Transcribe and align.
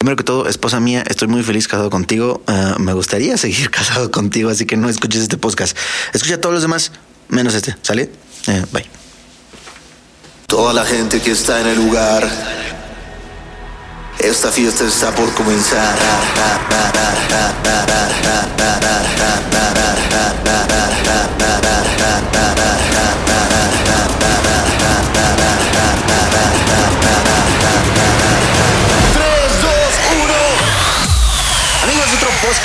Primero 0.00 0.16
que 0.16 0.22
todo, 0.22 0.46
esposa 0.46 0.78
mía, 0.78 1.02
estoy 1.08 1.26
muy 1.26 1.42
feliz 1.42 1.66
casado 1.66 1.90
contigo. 1.90 2.40
Uh, 2.46 2.78
me 2.78 2.92
gustaría 2.92 3.36
seguir 3.36 3.68
casado 3.72 4.12
contigo, 4.12 4.48
así 4.48 4.64
que 4.64 4.76
no 4.76 4.88
escuches 4.88 5.22
este 5.22 5.38
podcast. 5.38 5.76
Escucha 6.12 6.40
todos 6.40 6.52
los 6.52 6.62
demás, 6.62 6.92
menos 7.28 7.52
este, 7.54 7.74
¿sale? 7.82 8.08
Eh, 8.46 8.64
bye. 8.70 8.86
Toda 10.46 10.72
la 10.72 10.84
gente 10.84 11.20
que 11.20 11.32
está 11.32 11.60
en 11.60 11.66
el 11.66 11.78
lugar. 11.78 12.30
Esta 14.20 14.52
fiesta 14.52 14.84
está 14.86 15.12
por 15.12 15.34
comenzar. 15.34 15.98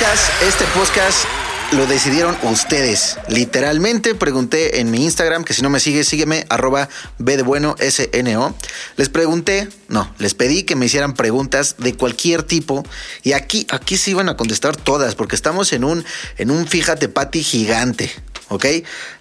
Este 0.02 0.66
podcast 0.74 1.26
lo 1.72 1.86
decidieron 1.86 2.36
ustedes. 2.44 3.18
Literalmente 3.28 4.16
pregunté 4.16 4.80
en 4.80 4.90
mi 4.90 5.04
Instagram, 5.04 5.44
que 5.44 5.54
si 5.54 5.62
no 5.62 5.70
me 5.70 5.80
sigues, 5.80 6.08
sígueme, 6.08 6.48
arroba 6.50 6.90
B 7.20 7.38
de 7.38 7.44
bueno 7.44 7.76
SNO. 7.80 8.56
Les 8.98 9.10
pregunté, 9.10 9.70
no, 9.90 10.12
les 10.18 10.34
pedí 10.34 10.64
que 10.64 10.76
me 10.76 10.88
hicieran 10.88 11.14
preguntas 11.14 11.76
de 11.78 11.94
cualquier 11.96 12.42
tipo. 12.42 12.84
Y 13.22 13.34
aquí, 13.34 13.68
aquí 13.70 13.98
se 13.98 14.12
iban 14.12 14.30
a 14.30 14.36
contestar 14.36 14.76
todas, 14.76 15.14
porque 15.14 15.36
estamos 15.36 15.72
en 15.74 15.84
un, 15.84 16.04
en 16.38 16.50
un 16.50 16.68
fíjate 16.68 17.08
pati 17.08 17.44
gigante. 17.44 18.12
¿Ok? 18.50 18.66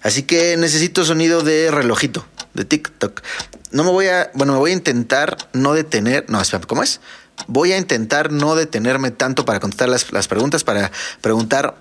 Así 0.01 0.23
que 0.23 0.57
necesito 0.57 1.05
sonido 1.05 1.43
de 1.43 1.69
relojito, 1.69 2.25
de 2.55 2.65
TikTok. 2.65 3.21
No 3.71 3.83
me 3.83 3.91
voy 3.91 4.07
a, 4.07 4.31
bueno, 4.33 4.53
me 4.53 4.59
voy 4.59 4.71
a 4.71 4.73
intentar 4.73 5.37
no 5.53 5.73
detener, 5.73 6.25
no, 6.29 6.41
espera, 6.41 6.65
¿cómo 6.65 6.81
es? 6.81 6.99
Voy 7.47 7.71
a 7.71 7.77
intentar 7.77 8.31
no 8.31 8.55
detenerme 8.55 9.11
tanto 9.11 9.45
para 9.45 9.59
contestar 9.59 9.89
las, 9.89 10.11
las 10.11 10.27
preguntas, 10.27 10.63
para 10.63 10.91
preguntar 11.21 11.75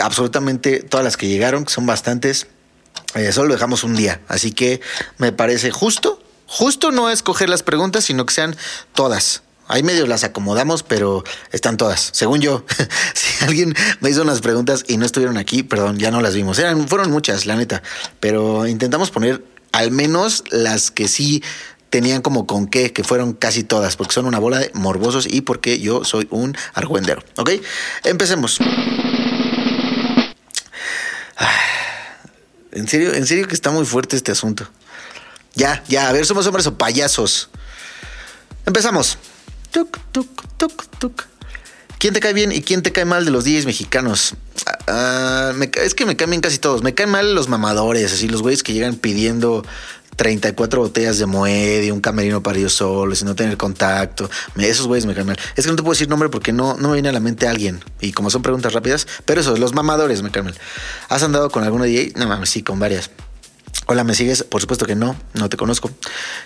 absolutamente 0.00 0.82
todas 0.82 1.04
las 1.04 1.16
que 1.16 1.28
llegaron, 1.28 1.64
que 1.64 1.72
son 1.72 1.86
bastantes. 1.86 2.46
Eh, 3.14 3.32
solo 3.32 3.54
dejamos 3.54 3.84
un 3.84 3.96
día, 3.96 4.20
así 4.28 4.52
que 4.52 4.80
me 5.18 5.32
parece 5.32 5.70
justo, 5.70 6.22
justo 6.46 6.90
no 6.90 7.10
escoger 7.10 7.48
las 7.48 7.62
preguntas, 7.62 8.04
sino 8.04 8.26
que 8.26 8.34
sean 8.34 8.56
todas. 8.94 9.42
Ahí 9.68 9.84
medio 9.84 10.06
las 10.06 10.24
acomodamos, 10.24 10.82
pero 10.82 11.22
están 11.52 11.76
todas. 11.76 12.10
Según 12.12 12.40
yo, 12.40 12.64
si 13.14 13.44
alguien 13.44 13.74
me 14.00 14.10
hizo 14.10 14.22
unas 14.22 14.40
preguntas 14.40 14.84
y 14.88 14.96
no 14.96 15.06
estuvieron 15.06 15.38
aquí, 15.38 15.62
perdón, 15.62 15.98
ya 15.98 16.10
no 16.10 16.20
las 16.20 16.34
vimos. 16.34 16.58
Eran, 16.58 16.88
fueron 16.88 17.12
muchas, 17.12 17.46
la 17.46 17.54
neta. 17.54 17.82
Pero 18.18 18.66
intentamos 18.66 19.10
poner 19.10 19.44
al 19.70 19.92
menos 19.92 20.42
las 20.50 20.90
que 20.90 21.06
sí 21.06 21.44
tenían 21.90 22.22
como 22.22 22.46
con 22.46 22.68
qué, 22.68 22.92
que 22.92 23.04
fueron 23.04 23.32
casi 23.34 23.64
todas, 23.64 23.96
porque 23.96 24.14
son 24.14 24.26
una 24.26 24.38
bola 24.38 24.58
de 24.58 24.70
morbosos 24.74 25.26
y 25.28 25.42
porque 25.42 25.80
yo 25.80 26.04
soy 26.04 26.26
un 26.30 26.56
argüendero. 26.72 27.22
¿Ok? 27.36 27.50
Empecemos. 28.04 28.58
En 32.72 32.86
serio, 32.86 33.12
en 33.14 33.26
serio 33.26 33.48
que 33.48 33.54
está 33.54 33.70
muy 33.70 33.84
fuerte 33.84 34.16
este 34.16 34.30
asunto. 34.32 34.68
Ya, 35.54 35.82
ya, 35.88 36.08
a 36.08 36.12
ver, 36.12 36.24
somos 36.24 36.46
hombres 36.46 36.66
o 36.68 36.78
payasos. 36.78 37.50
Empezamos. 38.64 39.18
Tuk, 39.72 39.98
tuk, 40.12 40.42
tuk, 40.56 40.86
tuk. 40.98 41.24
¿Quién 41.98 42.14
te 42.14 42.20
cae 42.20 42.32
bien 42.32 42.52
y 42.52 42.62
quién 42.62 42.82
te 42.82 42.92
cae 42.92 43.04
mal 43.04 43.24
de 43.24 43.30
los 43.30 43.44
DJs 43.44 43.66
mexicanos? 43.66 44.34
Uh, 44.88 45.52
me, 45.54 45.70
es 45.74 45.94
que 45.94 46.06
me 46.06 46.16
caen 46.16 46.40
casi 46.40 46.58
todos. 46.58 46.82
Me 46.82 46.94
caen 46.94 47.10
mal 47.10 47.34
los 47.34 47.48
mamadores, 47.48 48.12
así 48.12 48.28
los 48.28 48.40
güeyes 48.40 48.62
que 48.62 48.72
llegan 48.72 48.96
pidiendo 48.96 49.64
34 50.20 50.82
botellas 50.82 51.18
de 51.18 51.24
Moed 51.24 51.82
y 51.82 51.90
un 51.90 52.02
camerino 52.02 52.42
para 52.42 52.58
ellos 52.58 52.74
solos 52.74 53.22
y 53.22 53.24
no 53.24 53.34
tener 53.34 53.56
contacto. 53.56 54.28
Esos 54.58 54.86
güeyes 54.86 55.06
me 55.06 55.14
caen 55.14 55.28
mal. 55.28 55.38
Es 55.56 55.64
que 55.64 55.70
no 55.70 55.76
te 55.76 55.82
puedo 55.82 55.94
decir 55.94 56.10
nombre 56.10 56.28
porque 56.28 56.52
no, 56.52 56.76
no 56.76 56.88
me 56.88 56.94
viene 56.96 57.08
a 57.08 57.12
la 57.12 57.20
mente 57.20 57.48
alguien. 57.48 57.82
Y 58.02 58.12
como 58.12 58.28
son 58.28 58.42
preguntas 58.42 58.74
rápidas, 58.74 59.06
pero 59.24 59.40
eso, 59.40 59.56
los 59.56 59.72
mamadores 59.72 60.20
me 60.20 60.30
caen 60.30 60.44
mal. 60.44 60.54
¿Has 61.08 61.22
andado 61.22 61.48
con 61.48 61.64
alguno 61.64 61.84
DJ? 61.84 62.12
No 62.16 62.28
mames, 62.28 62.50
sí, 62.50 62.62
con 62.62 62.78
varias. 62.78 63.10
Hola, 63.86 64.04
¿me 64.04 64.12
sigues? 64.12 64.42
Por 64.42 64.60
supuesto 64.60 64.84
que 64.84 64.94
no, 64.94 65.16
no 65.32 65.48
te 65.48 65.56
conozco. 65.56 65.90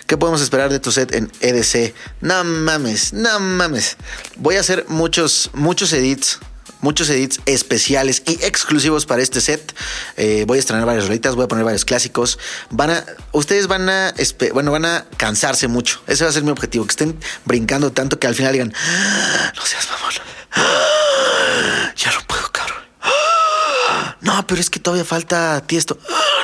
¿Qué 0.07 0.15
podemos 0.15 0.39
esperar 0.39 0.71
de 0.71 0.79
tu 0.79 0.93
set 0.93 1.13
en 1.13 1.29
EDC? 1.41 1.93
No 2.21 2.45
mames, 2.45 3.11
no 3.11 3.41
mames. 3.41 3.97
Voy 4.37 4.55
a 4.55 4.61
hacer 4.61 4.85
muchos, 4.87 5.49
muchos 5.53 5.91
edits 5.91 6.39
muchos 6.85 7.09
edits 7.09 7.41
especiales 7.47 8.21
y 8.27 8.33
exclusivos 8.45 9.07
para 9.07 9.23
este 9.23 9.41
set. 9.41 9.75
Eh, 10.17 10.45
voy 10.47 10.57
a 10.57 10.59
estrenar 10.59 10.85
varias 10.85 11.07
rolitas, 11.07 11.35
voy 11.35 11.45
a 11.45 11.47
poner 11.47 11.65
varios 11.65 11.83
clásicos. 11.83 12.37
Van 12.69 12.91
a, 12.91 13.03
ustedes 13.31 13.65
van 13.65 13.89
a, 13.89 14.13
bueno, 14.53 14.71
van 14.71 14.85
a 14.85 15.05
cansarse 15.17 15.67
mucho. 15.67 16.01
Ese 16.05 16.23
va 16.23 16.29
a 16.29 16.33
ser 16.33 16.43
mi 16.43 16.51
objetivo, 16.51 16.85
que 16.85 16.91
estén 16.91 17.19
brincando 17.43 17.91
tanto 17.91 18.19
que 18.19 18.27
al 18.27 18.35
final 18.35 18.53
digan, 18.53 18.71
ah, 18.75 19.51
no 19.55 19.65
seas 19.65 19.89
mamón. 19.89 20.13
Ah, 20.51 21.91
ya 21.97 22.11
no 22.11 22.19
puedo, 22.27 22.51
cabrón. 22.51 22.83
Ah, 23.01 24.15
no, 24.21 24.45
pero 24.45 24.61
es 24.61 24.69
que 24.69 24.79
todavía 24.79 25.05
falta 25.05 25.63
tiesto. 25.65 25.97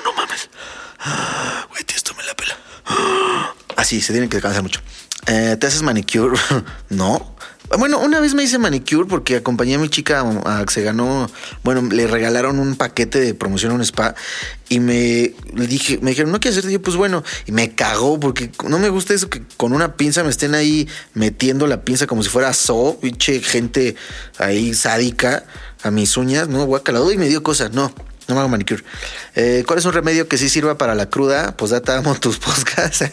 No 0.04 0.14
mames. 0.14 0.50
Güey, 1.70 1.84
tiesto 1.84 2.16
me 2.16 2.24
la 2.24 2.34
pela. 2.34 2.58
Así, 3.78 4.02
se 4.02 4.12
tienen 4.12 4.30
que 4.30 4.42
cansar 4.42 4.64
mucho. 4.64 4.82
Eh, 5.28 5.56
¿Te 5.60 5.68
haces 5.68 5.84
manicure? 5.84 6.36
no. 6.90 7.36
Bueno, 7.78 8.00
una 8.00 8.20
vez 8.20 8.34
me 8.34 8.44
hice 8.44 8.58
manicure 8.58 9.08
porque 9.08 9.38
acompañé 9.38 9.76
a 9.76 9.80
mi 9.80 9.88
chica 9.88 10.24
a 10.46 10.66
que 10.66 10.74
se 10.74 10.82
ganó, 10.84 11.30
bueno, 11.64 11.82
le 11.90 12.06
regalaron 12.06 12.60
un 12.60 12.76
paquete 12.76 13.20
de 13.20 13.34
promoción 13.34 13.72
a 13.72 13.76
un 13.76 13.82
spa 13.82 14.14
y 14.68 14.80
me 14.80 15.34
me 15.54 15.68
dijeron, 15.68 16.32
no 16.32 16.40
quiero 16.40 16.58
hacer, 16.58 16.70
yo 16.70 16.82
pues 16.82 16.98
bueno, 16.98 17.24
y 17.46 17.52
me 17.52 17.74
cagó 17.74 18.20
porque 18.20 18.52
no 18.68 18.78
me 18.78 18.90
gusta 18.90 19.14
eso 19.14 19.30
que 19.30 19.42
con 19.58 19.74
una 19.74 19.96
pinza 19.96 20.24
me 20.24 20.30
estén 20.30 20.54
ahí 20.54 20.88
metiendo 21.14 21.66
la 21.66 21.84
pinza 21.86 22.08
como 22.08 22.24
si 22.24 22.30
fuera 22.30 22.54
so, 22.54 22.98
pinche 23.02 23.40
gente 23.40 23.96
ahí 24.38 24.74
sádica 24.74 25.46
a 25.84 25.92
mis 25.92 26.18
uñas, 26.18 26.50
no, 26.50 26.66
guacalado 26.66 27.12
y 27.12 27.18
me 27.18 27.28
dio 27.28 27.42
cosas, 27.44 27.72
no. 27.72 27.94
No 28.28 28.36
me 28.36 28.42
hago 28.42 28.50
manicure. 28.50 28.84
Eh, 29.36 29.64
¿Cuál 29.66 29.80
es 29.80 29.86
un 29.86 29.94
remedio 29.94 30.28
que 30.28 30.38
sí 30.38 30.48
sirva 30.48 30.78
para 30.78 30.96
la 30.96 31.10
cruda? 31.10 31.58
Pues 31.58 31.72
data, 31.72 31.98
amo 31.98 32.16
tus 32.16 32.38
podcasts. 32.40 33.04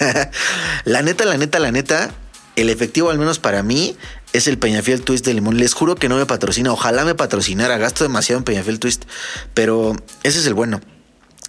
la 0.84 1.02
neta, 1.02 1.24
la 1.24 1.36
neta, 1.38 1.58
la 1.58 1.72
neta, 1.72 2.10
el 2.56 2.68
efectivo, 2.70 3.10
al 3.10 3.18
menos 3.18 3.38
para 3.38 3.62
mí, 3.62 3.96
es 4.32 4.46
el 4.46 4.58
Peñafiel 4.58 5.02
Twist 5.02 5.24
de 5.24 5.34
limón. 5.34 5.56
Les 5.56 5.74
juro 5.74 5.94
que 5.94 6.08
no 6.08 6.16
me 6.16 6.26
patrocina. 6.26 6.72
Ojalá 6.72 7.04
me 7.04 7.14
patrocinara. 7.14 7.78
Gasto 7.78 8.04
demasiado 8.04 8.38
en 8.38 8.44
Peñafiel 8.44 8.78
Twist. 8.78 9.04
Pero 9.54 9.96
ese 10.22 10.38
es 10.38 10.46
el 10.46 10.54
bueno. 10.54 10.80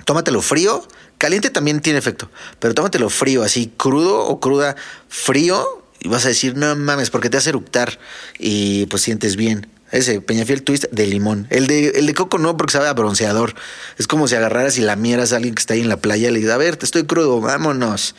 Tómatelo 0.06 0.41
frío. 0.41 0.88
Caliente 1.18 1.50
también 1.50 1.81
tiene 1.81 2.00
efecto. 2.00 2.31
Pero 2.59 2.73
tómatelo 2.73 3.09
frío, 3.09 3.44
así 3.44 3.72
crudo 3.75 4.25
o 4.25 4.39
cruda 4.39 4.75
frío. 5.07 5.84
Y 6.00 6.07
vas 6.07 6.25
a 6.25 6.29
decir, 6.29 6.56
no 6.56 6.75
mames, 6.75 7.09
porque 7.09 7.29
te 7.29 7.38
hace 7.38 7.50
eructar. 7.50 8.00
Y 8.38 8.85
pues 8.85 9.03
sientes 9.03 9.35
bien. 9.35 9.68
Ese 9.91 10.22
Peñafiel 10.22 10.63
Twist 10.63 10.85
de 10.91 11.07
limón. 11.07 11.47
El 11.50 11.68
de, 11.68 11.89
el 11.89 12.06
de 12.06 12.13
coco 12.13 12.38
no, 12.38 12.56
porque 12.56 12.72
sabe 12.72 12.88
a 12.88 12.94
bronceador. 12.94 13.56
Es 13.97 14.07
como 14.07 14.28
si 14.28 14.35
agarraras 14.35 14.78
y 14.78 14.81
lamieras 14.81 15.34
a 15.34 15.38
alguien 15.38 15.56
que 15.56 15.59
está 15.59 15.73
ahí 15.73 15.81
en 15.81 15.89
la 15.89 15.97
playa 15.97 16.29
y 16.29 16.31
le 16.31 16.39
dices, 16.39 16.53
a 16.53 16.57
ver, 16.57 16.78
te 16.78 16.85
estoy 16.85 17.03
crudo, 17.03 17.41
vámonos. 17.41 18.16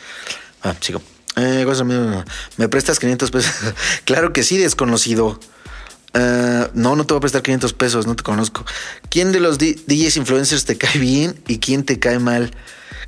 Ah, 0.61 0.75
sigo. 0.79 1.01
Eh, 1.37 1.65
¿Me 2.57 2.67
prestas 2.67 2.99
500 2.99 3.31
pesos? 3.31 3.53
claro 4.05 4.33
que 4.33 4.43
sí, 4.43 4.57
desconocido. 4.57 5.39
Uh, 6.13 6.67
no, 6.73 6.97
no 6.97 7.05
te 7.05 7.13
voy 7.13 7.19
a 7.19 7.21
prestar 7.21 7.41
500 7.41 7.73
pesos, 7.73 8.05
no 8.05 8.15
te 8.15 8.23
conozco. 8.23 8.65
¿Quién 9.09 9.31
de 9.31 9.39
los 9.39 9.57
DJs 9.57 10.17
influencers 10.17 10.65
te 10.65 10.77
cae 10.77 10.99
bien 10.99 11.41
y 11.47 11.59
quién 11.59 11.85
te 11.85 11.99
cae 11.99 12.19
mal? 12.19 12.51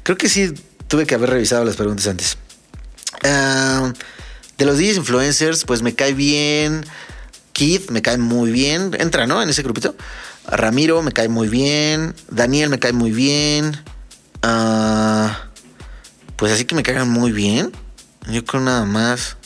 Creo 0.03 0.17
que 0.17 0.29
sí 0.29 0.53
tuve 0.87 1.05
que 1.05 1.15
haber 1.15 1.31
revisado 1.31 1.65
las 1.65 1.75
preguntas 1.75 2.07
antes. 2.07 2.37
Uh, 3.25 3.91
de 4.57 4.65
los 4.65 4.77
DJs 4.77 4.97
influencers, 4.97 5.65
pues 5.65 5.81
me 5.81 5.95
cae 5.95 6.13
bien. 6.13 6.85
Keith 7.51 7.89
me 7.91 8.01
cae 8.01 8.17
muy 8.17 8.51
bien. 8.51 8.91
Entra, 8.97 9.27
¿no? 9.27 9.41
En 9.41 9.49
ese 9.49 9.63
grupito. 9.63 9.95
Ramiro 10.47 11.01
me 11.01 11.11
cae 11.11 11.27
muy 11.27 11.49
bien. 11.49 12.15
Daniel 12.29 12.69
me 12.69 12.79
cae 12.79 12.93
muy 12.93 13.11
bien. 13.11 13.77
Uh, 14.45 15.29
pues 16.37 16.53
así 16.53 16.65
que 16.65 16.75
me 16.75 16.83
caigan 16.83 17.09
muy 17.09 17.31
bien. 17.31 17.71
Yo 18.29 18.45
creo 18.45 18.61
nada 18.61 18.85
más. 18.85 19.37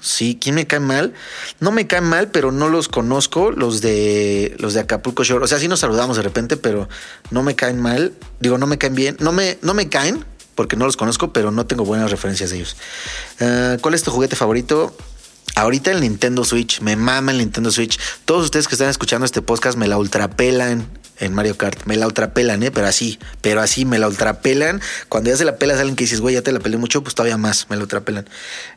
Sí, 0.00 0.38
¿quién 0.40 0.54
me 0.54 0.66
cae 0.66 0.80
mal? 0.80 1.12
No 1.60 1.72
me 1.72 1.86
cae 1.86 2.00
mal, 2.00 2.30
pero 2.30 2.52
no 2.52 2.68
los 2.68 2.88
conozco, 2.88 3.50
los 3.50 3.82
de 3.82 4.56
los 4.58 4.72
de 4.74 4.80
Acapulco 4.80 5.24
Shore. 5.24 5.44
O 5.44 5.46
sea, 5.46 5.58
sí 5.58 5.68
nos 5.68 5.80
saludamos 5.80 6.16
de 6.16 6.22
repente, 6.22 6.56
pero 6.56 6.88
no 7.30 7.42
me 7.42 7.54
caen 7.54 7.80
mal. 7.80 8.14
Digo, 8.40 8.56
no 8.56 8.66
me 8.66 8.78
caen 8.78 8.94
bien. 8.94 9.16
No 9.20 9.32
me, 9.32 9.58
no 9.60 9.74
me 9.74 9.88
caen, 9.88 10.24
porque 10.54 10.76
no 10.76 10.86
los 10.86 10.96
conozco, 10.96 11.32
pero 11.32 11.50
no 11.50 11.66
tengo 11.66 11.84
buenas 11.84 12.10
referencias 12.10 12.50
de 12.50 12.56
ellos. 12.56 12.76
Uh, 13.40 13.78
¿Cuál 13.80 13.94
es 13.94 14.02
tu 14.02 14.10
juguete 14.10 14.36
favorito? 14.36 14.96
Ahorita 15.54 15.90
el 15.90 16.00
Nintendo 16.00 16.44
Switch, 16.44 16.80
me 16.80 16.96
mama 16.96 17.32
el 17.32 17.38
Nintendo 17.38 17.70
Switch. 17.70 17.98
Todos 18.24 18.44
ustedes 18.44 18.68
que 18.68 18.74
están 18.74 18.88
escuchando 18.88 19.26
este 19.26 19.42
podcast 19.42 19.76
me 19.76 19.88
la 19.88 19.98
ultrapelan 19.98 20.88
en 21.20 21.34
Mario 21.34 21.56
Kart. 21.56 21.84
Me 21.84 21.96
la 21.96 22.06
ultrapelan, 22.06 22.62
¿eh? 22.62 22.70
Pero 22.70 22.86
así, 22.86 23.18
pero 23.40 23.60
así, 23.60 23.84
me 23.84 23.98
la 23.98 24.08
ultrapelan. 24.08 24.80
Cuando 25.08 25.30
ya 25.30 25.36
se 25.36 25.44
la 25.44 25.56
pelas 25.56 25.76
a 25.76 25.80
alguien 25.80 25.96
que 25.96 26.04
dices, 26.04 26.20
güey, 26.20 26.34
ya 26.34 26.42
te 26.42 26.52
la 26.52 26.60
pelé 26.60 26.76
mucho, 26.76 27.02
pues 27.02 27.14
todavía 27.14 27.36
más, 27.36 27.66
me 27.68 27.76
la 27.76 27.82
ultrapelan. 27.82 28.28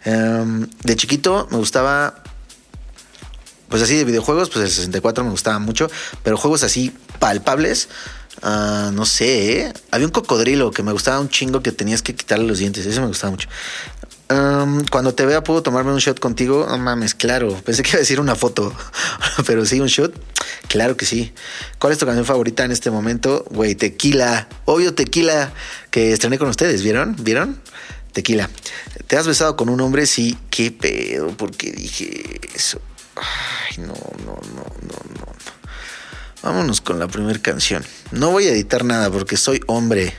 Um, 0.06 0.68
de 0.84 0.96
chiquito 0.96 1.48
me 1.52 1.58
gustaba, 1.58 2.22
pues 3.70 3.82
así 3.82 3.96
de 3.96 4.04
videojuegos, 4.04 4.50
pues 4.50 4.66
el 4.66 4.72
64 4.72 5.24
me 5.24 5.32
gustaba 5.32 5.60
mucho, 5.60 5.90
pero 6.24 6.38
juegos 6.38 6.64
así 6.64 6.94
palpables. 7.20 7.90
Uh, 8.42 8.92
no 8.92 9.06
sé, 9.06 9.62
¿eh? 9.62 9.74
había 9.92 10.06
un 10.06 10.12
cocodrilo 10.12 10.72
que 10.72 10.84
me 10.84 10.92
gustaba 10.92 11.20
un 11.20 11.30
chingo 11.30 11.62
que 11.62 11.72
tenías 11.72 12.02
que 12.02 12.14
quitarle 12.14 12.46
los 12.46 12.58
dientes, 12.58 12.86
ese 12.86 13.00
me 13.00 13.08
gustaba 13.08 13.32
mucho. 13.32 13.48
Um, 14.30 14.84
cuando 14.90 15.14
te 15.14 15.26
vea, 15.26 15.44
¿puedo 15.44 15.62
tomarme 15.62 15.92
un 15.92 16.00
shot 16.00 16.20
contigo? 16.20 16.66
No 16.68 16.78
mames, 16.78 17.14
claro. 17.14 17.54
Pensé 17.64 17.84
que 17.84 17.90
iba 17.90 17.98
a 17.98 18.00
decir 18.00 18.20
una 18.20 18.36
foto, 18.36 18.74
pero 19.46 19.66
sí, 19.66 19.80
un 19.80 19.88
shot. 19.88 20.14
Claro 20.68 20.98
que 20.98 21.06
sí. 21.06 21.34
¿Cuál 21.80 21.94
es 21.94 22.00
tu 22.00 22.06
canción 22.06 22.26
favorita 22.26 22.64
en 22.66 22.72
este 22.72 22.90
momento? 22.90 23.46
Güey, 23.52 23.76
tequila. 23.76 24.48
Obvio, 24.66 24.94
tequila 24.94 25.54
que 25.92 26.14
estrené 26.14 26.38
con 26.38 26.50
ustedes. 26.50 26.82
¿Vieron? 26.84 27.16
¿Vieron? 27.20 27.62
Tequila. 28.12 28.50
¿Te 29.08 29.18
has 29.18 29.28
besado 29.28 29.56
con 29.56 29.70
un 29.70 29.82
hombre? 29.82 30.06
Sí. 30.06 30.38
¿Qué 30.50 30.72
pedo? 30.72 31.28
¿Por 31.38 31.52
qué 31.52 31.72
dije 31.72 32.42
eso? 32.56 32.82
Ay, 33.16 33.78
no, 33.80 33.94
no, 34.26 34.40
no, 34.56 34.66
no, 34.82 34.98
no. 35.20 35.34
Vámonos 36.42 36.82
con 36.82 37.00
la 37.00 37.08
primera 37.08 37.40
canción. 37.40 37.86
No 38.12 38.32
voy 38.32 38.48
a 38.48 38.52
editar 38.52 38.84
nada 38.84 39.10
porque 39.10 39.38
soy 39.38 39.62
hombre. 39.68 40.14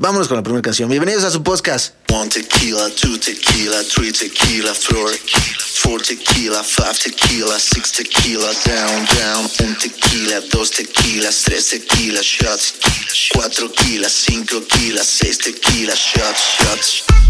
Vámonos 0.00 0.28
con 0.28 0.38
la 0.38 0.42
primera 0.42 0.62
canción. 0.62 0.88
Bienvenidos 0.88 1.24
a 1.24 1.30
su 1.30 1.42
podcast. 1.42 1.94
One 2.10 2.30
tequila, 2.30 2.88
two 2.88 3.18
tequila, 3.18 3.82
three 3.84 4.10
tequila, 4.10 4.72
floor. 4.72 5.10
Four 5.12 6.00
tequila, 6.00 6.64
five 6.64 6.94
tequila, 6.94 7.58
six 7.58 7.92
tequila, 7.92 8.50
down, 8.64 9.06
down. 9.20 9.50
Un 9.60 9.76
tequila, 9.76 10.40
dos 10.50 10.70
tequilas, 10.70 11.42
tres 11.42 11.68
tequila, 11.68 12.22
shots. 12.22 12.76
Cuatro 13.34 13.70
kilas, 13.70 14.12
cinco 14.12 14.62
kilas, 14.68 15.06
seis 15.06 15.36
tequila, 15.36 15.94
shots, 15.94 16.40
shots. 16.56 17.29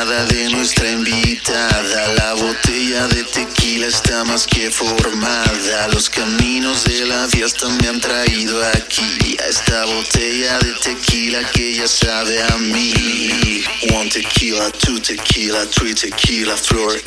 Llegada 0.00 0.24
de 0.26 0.48
nuestra 0.50 0.90
invitada. 0.90 2.08
La 2.14 2.34
botella 2.34 3.06
de 3.08 3.24
tequila 3.24 3.86
está 3.86 4.24
más 4.24 4.46
que 4.46 4.70
formada. 4.70 5.88
Los 5.88 6.08
caminos 6.08 6.84
de 6.84 7.06
la 7.06 7.28
fiesta 7.28 7.68
me 7.68 7.88
han 7.88 8.00
traído 8.00 8.62
aquí. 8.76 9.36
A 9.40 9.46
esta 9.46 9.84
botella 9.84 10.58
de 10.60 10.72
tequila 10.82 11.40
que 11.50 11.74
ya 11.76 11.88
sabe 11.88 12.42
a 12.42 12.56
mí. 12.58 13.64
One 13.94 14.10
tequila, 14.10 14.70
two 14.70 15.00
tequila, 15.00 15.66
three 15.66 15.94
tequila, 15.94 16.56
floor. 16.56 17.00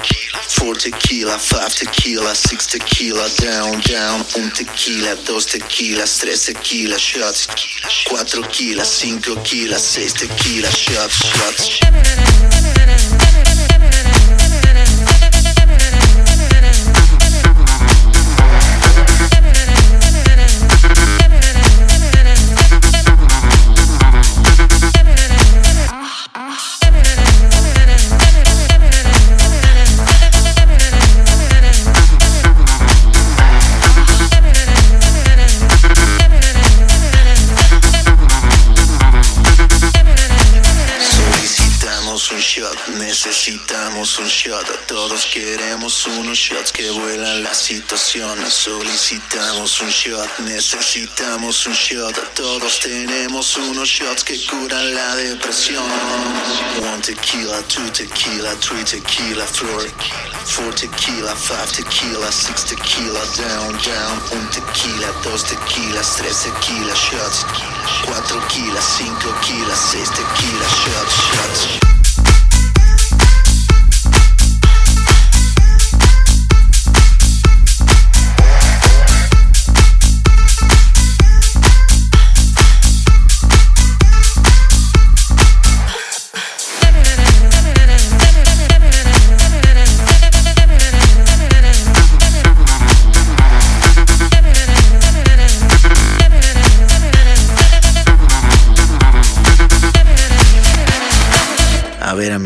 Four 0.49 0.77
tequila, 0.77 1.39
five 1.39 1.73
tequila, 1.73 2.35
six 2.35 2.67
tequila, 2.67 3.27
down, 3.41 3.81
down. 3.89 4.25
Un 4.35 4.51
tequila, 4.51 5.15
dos 5.25 5.47
tequilas, 5.47 6.17
tres 6.19 6.45
tequila, 6.45 6.97
shots. 6.97 7.47
Cuatro 8.09 8.41
kilas, 8.49 8.89
cinco 8.89 9.41
kilas, 9.43 9.81
seis 9.81 10.13
tequila, 10.13 10.69
shots, 10.69 11.23
shots. 11.23 12.52
Thank 12.63 13.47
you. 13.47 13.52
Necesitamos 42.95 44.19
un 44.19 44.27
shot. 44.27 44.65
Todos 44.87 45.25
queremos 45.25 46.05
unos 46.07 46.37
shots 46.37 46.71
que 46.71 46.89
vuelan 46.91 47.43
la 47.43 47.53
situación. 47.53 48.39
Solicitamos 48.49 49.81
un 49.81 49.89
shot, 49.89 50.39
necesitamos 50.39 51.65
un 51.65 51.73
shot. 51.73 52.15
Todos 52.35 52.79
tenemos 52.79 53.57
unos 53.57 53.89
shots 53.89 54.23
que 54.23 54.37
curan 54.45 54.93
la 54.93 55.15
depresión. 55.15 55.83
One 56.81 57.01
tequila, 57.01 57.61
two 57.67 57.89
tequila, 57.91 58.55
three 58.59 58.83
tequila, 58.83 59.45
floor. 59.45 59.87
Four 60.45 60.73
tequila, 60.75 61.35
five 61.35 61.71
tequila, 61.71 62.31
six 62.31 62.65
tequila, 62.65 63.21
down, 63.37 63.71
down. 63.83 64.21
Un 64.31 64.49
tequila, 64.49 65.07
dos 65.23 65.43
tequilas, 65.45 66.15
tres 66.17 66.43
tequila, 66.43 66.93
shots. 66.95 67.45
Cuatro 68.05 68.39
kilas, 68.47 68.83
cinco 68.97 69.33
kilas, 69.41 69.79
seis 69.91 70.09
tequila, 70.09 70.67
shots, 70.83 71.15
shots. 71.31 72.02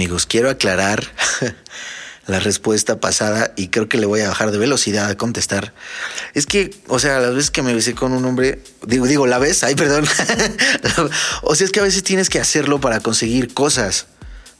Amigos, 0.08 0.26
quiero 0.26 0.50
aclarar 0.50 1.04
la 2.28 2.40
respuesta 2.40 3.02
pasada 3.02 3.52
y 3.58 3.68
creo 3.68 3.90
que 3.90 3.98
le 3.98 4.06
voy 4.06 4.22
a 4.22 4.30
bajar 4.30 4.52
de 4.52 4.58
velocidad 4.58 5.10
a 5.10 5.18
contestar. 5.18 5.74
Es 6.34 6.46
que, 6.46 6.74
o 6.88 6.98
sea, 6.98 7.20
las 7.20 7.36
veces 7.36 7.52
que 7.52 7.62
me 7.62 7.74
besé 7.74 7.94
con 7.94 8.14
un 8.14 8.24
hombre, 8.24 8.62
digo, 8.86 9.06
digo, 9.06 9.28
la 9.28 9.38
vez, 9.38 9.66
ay, 9.66 9.76
perdón. 9.76 10.06
o 11.44 11.56
sea, 11.56 11.66
es 11.66 11.74
que 11.74 11.82
a 11.82 11.84
veces 11.84 12.04
tienes 12.04 12.30
que 12.30 12.40
hacerlo 12.40 12.80
para 12.80 13.02
conseguir 13.02 13.54
cosas. 13.54 14.06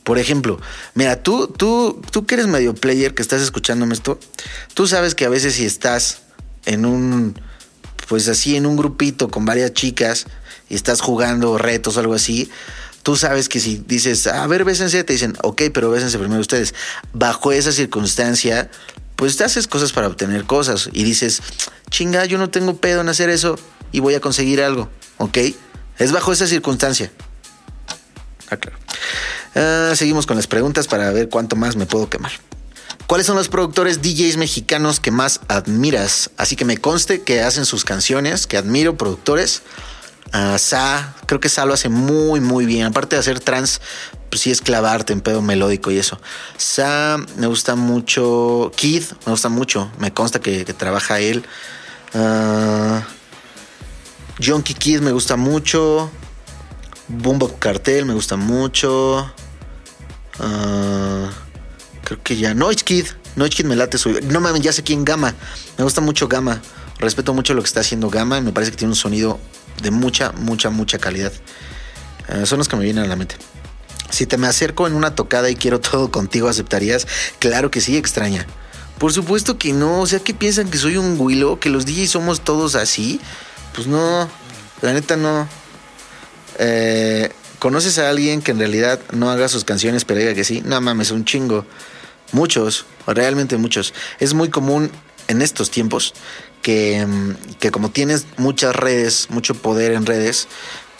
Por 0.04 0.20
ejemplo, 0.20 0.60
mira, 0.96 1.24
tú, 1.24 1.48
tú, 1.48 2.02
tú 2.12 2.26
que 2.26 2.36
eres 2.36 2.48
medio 2.48 2.76
player, 2.76 3.16
que 3.16 3.22
estás 3.22 3.42
escuchándome 3.42 3.94
esto, 3.94 4.20
tú 4.74 4.86
sabes 4.86 5.16
que 5.16 5.24
a 5.24 5.30
veces 5.30 5.54
si 5.54 5.66
estás 5.66 6.24
en 6.66 6.86
un, 6.86 7.40
pues 8.10 8.28
así, 8.28 8.58
en 8.58 8.66
un 8.66 8.76
grupito 8.76 9.30
con 9.30 9.46
varias 9.46 9.72
chicas 9.72 10.26
y 10.68 10.76
estás 10.76 11.00
jugando 11.00 11.58
retos 11.58 11.96
o 11.96 12.02
algo 12.02 12.16
así, 12.16 12.52
tú 13.08 13.16
sabes 13.16 13.48
que 13.48 13.62
si 13.62 13.82
dices, 13.88 14.28
a 14.28 14.46
ver, 14.48 14.66
bésense, 14.66 15.02
te 15.06 15.14
dicen, 15.14 15.34
ok, 15.42 15.62
pero 15.74 15.90
bésense 15.90 16.20
primero 16.20 16.42
ustedes. 16.42 16.76
Bajo 17.14 17.54
esa 17.54 17.72
circunstancia, 17.72 18.70
pues 19.16 19.38
te 19.38 19.46
haces 19.46 19.66
cosas 19.66 19.94
para 19.94 20.08
obtener 20.08 20.44
cosas 20.44 20.90
y 20.92 21.06
dices, 21.06 21.42
chinga, 21.90 22.26
yo 22.26 22.38
no 22.38 22.50
tengo 22.50 22.76
pedo 22.76 23.00
en 23.00 23.08
hacer 23.08 23.30
eso 23.30 23.58
y 23.94 24.02
voy 24.02 24.16
a 24.16 24.20
conseguir 24.20 24.62
algo, 24.62 24.90
ok. 25.20 25.38
Es 25.98 26.12
bajo 26.12 26.34
esa 26.34 26.48
circunstancia. 26.48 27.10
Ah, 28.50 28.58
claro. 28.58 28.78
Ah, 29.56 29.94
seguimos 29.96 30.26
con 30.26 30.36
las 30.36 30.48
preguntas 30.48 30.88
para 30.88 31.10
ver 31.12 31.30
cuánto 31.30 31.56
más 31.56 31.78
me 31.78 31.86
puedo 31.86 32.10
quemar. 32.10 32.34
¿Cuáles 33.08 33.26
son 33.26 33.38
los 33.38 33.48
productores 33.48 34.02
DJs 34.02 34.36
mexicanos 34.36 35.00
que 35.00 35.12
más 35.12 35.40
admiras? 35.48 36.30
Así 36.36 36.58
que 36.58 36.66
me 36.66 36.76
conste 36.76 37.22
que 37.22 37.40
hacen 37.42 37.64
sus 37.64 37.86
canciones, 37.86 38.48
que 38.48 38.58
admiro 38.58 38.98
productores. 38.98 39.62
Ah, 40.34 40.58
Sa, 40.58 41.16
creo 41.26 41.40
que 41.40 41.50
Sa 41.50 41.66
lo 41.66 41.74
hace 41.74 41.90
muy, 41.90 42.40
muy 42.40 42.66
bien. 42.66 42.86
Aparte 42.86 43.16
de 43.16 43.20
hacer 43.20 43.40
trans, 43.40 43.82
pues 44.30 44.42
sí 44.42 44.52
es 44.52 44.62
clavarte 44.62 45.14
en 45.14 45.22
pedo 45.22 45.42
melódico 45.42 45.92
y 45.92 45.98
eso. 45.98 46.20
Sa, 46.58 47.18
me 47.38 47.48
gusta 47.48 47.76
mucho. 47.76 48.72
Kid, 48.76 49.04
me 49.26 49.32
gusta 49.32 49.50
mucho. 49.50 49.92
Me 50.00 50.14
consta 50.14 50.40
que, 50.40 50.66
trabaja 50.66 51.20
él. 51.20 51.46
Jonky 54.40 54.74
Kid 54.74 55.02
me 55.02 55.12
gusta 55.12 55.36
mucho. 55.36 56.12
Bumbo 57.08 57.58
Cartel 57.58 58.06
me 58.06 58.14
gusta 58.14 58.36
mucho. 58.36 59.32
Ah, 60.40 61.30
creo 62.04 62.22
que 62.22 62.36
ya. 62.36 62.54
Noise 62.54 62.84
Kid. 62.84 63.06
Noise 63.36 63.56
Kid 63.56 63.66
me 63.66 63.76
late 63.76 63.98
su. 63.98 64.20
No 64.24 64.42
mames, 64.42 64.62
ya 64.62 64.74
sé 64.74 64.84
quién 64.84 65.06
Gama. 65.06 65.34
Me 65.78 65.84
gusta 65.84 66.02
mucho 66.02 66.28
Gama. 66.28 66.62
Respeto 67.00 67.34
mucho 67.34 67.54
lo 67.54 67.62
que 67.62 67.68
está 67.68 67.80
haciendo 67.80 68.10
Gama. 68.10 68.42
Me 68.42 68.52
parece 68.52 68.72
que 68.72 68.78
tiene 68.78 68.92
un 68.92 68.96
sonido 68.96 69.40
de 69.82 69.92
mucha, 69.92 70.32
mucha, 70.32 70.70
mucha 70.70 70.98
calidad. 70.98 71.32
Eh, 72.30 72.46
son 72.46 72.58
los 72.58 72.68
que 72.68 72.76
me 72.76 72.84
vienen 72.84 73.04
a 73.04 73.08
la 73.08 73.16
mente. 73.16 73.36
Si 74.10 74.26
te 74.26 74.38
me 74.38 74.48
acerco 74.48 74.88
en 74.88 74.94
una 74.94 75.16
tocada 75.16 75.50
y 75.50 75.56
quiero 75.56 75.80
todo 75.80 76.12
contigo, 76.12 76.48
¿aceptarías? 76.50 77.08
Claro 77.40 77.72
que 77.72 77.82
sí, 77.82 77.98
extraña. 77.98 78.46
Por 78.98 79.14
supuesto 79.14 79.58
que 79.58 79.74
no. 79.74 80.02
O 80.02 80.08
sea, 80.08 80.20
que 80.20 80.34
piensan 80.34 80.70
que 80.70 80.78
soy 80.78 80.98
un 80.98 81.20
Willow? 81.20 81.60
¿Que 81.60 81.70
los 81.70 81.86
DJs 81.86 82.10
somos 82.10 82.42
todos 82.42 82.76
así? 82.76 83.20
Pues 83.74 83.88
no. 83.88 84.30
La 84.82 84.94
neta 84.94 85.16
no. 85.16 85.48
Eh, 86.60 87.32
¿Conoces 87.60 87.98
a 88.00 88.10
alguien 88.10 88.42
que 88.42 88.52
en 88.52 88.60
realidad 88.60 89.00
no 89.12 89.32
haga 89.32 89.48
sus 89.48 89.64
canciones 89.64 90.06
pero 90.06 90.20
diga 90.20 90.34
que 90.34 90.44
sí? 90.44 90.62
No 90.66 90.80
mames, 90.82 91.12
un 91.12 91.26
chingo. 91.26 91.66
Muchos, 92.32 92.86
realmente 93.06 93.58
muchos. 93.58 93.94
Es 94.20 94.34
muy 94.34 94.50
común 94.50 94.92
en 95.28 95.42
estos 95.42 95.72
tiempos 95.72 96.14
que, 96.68 97.06
mm, 97.06 97.36
que 97.62 97.72
como 97.72 97.92
tienes 97.92 98.26
muchas 98.36 98.76
redes, 98.76 99.28
mucho 99.30 99.56
poder 99.56 99.94
en 99.94 100.06
redes, 100.06 100.50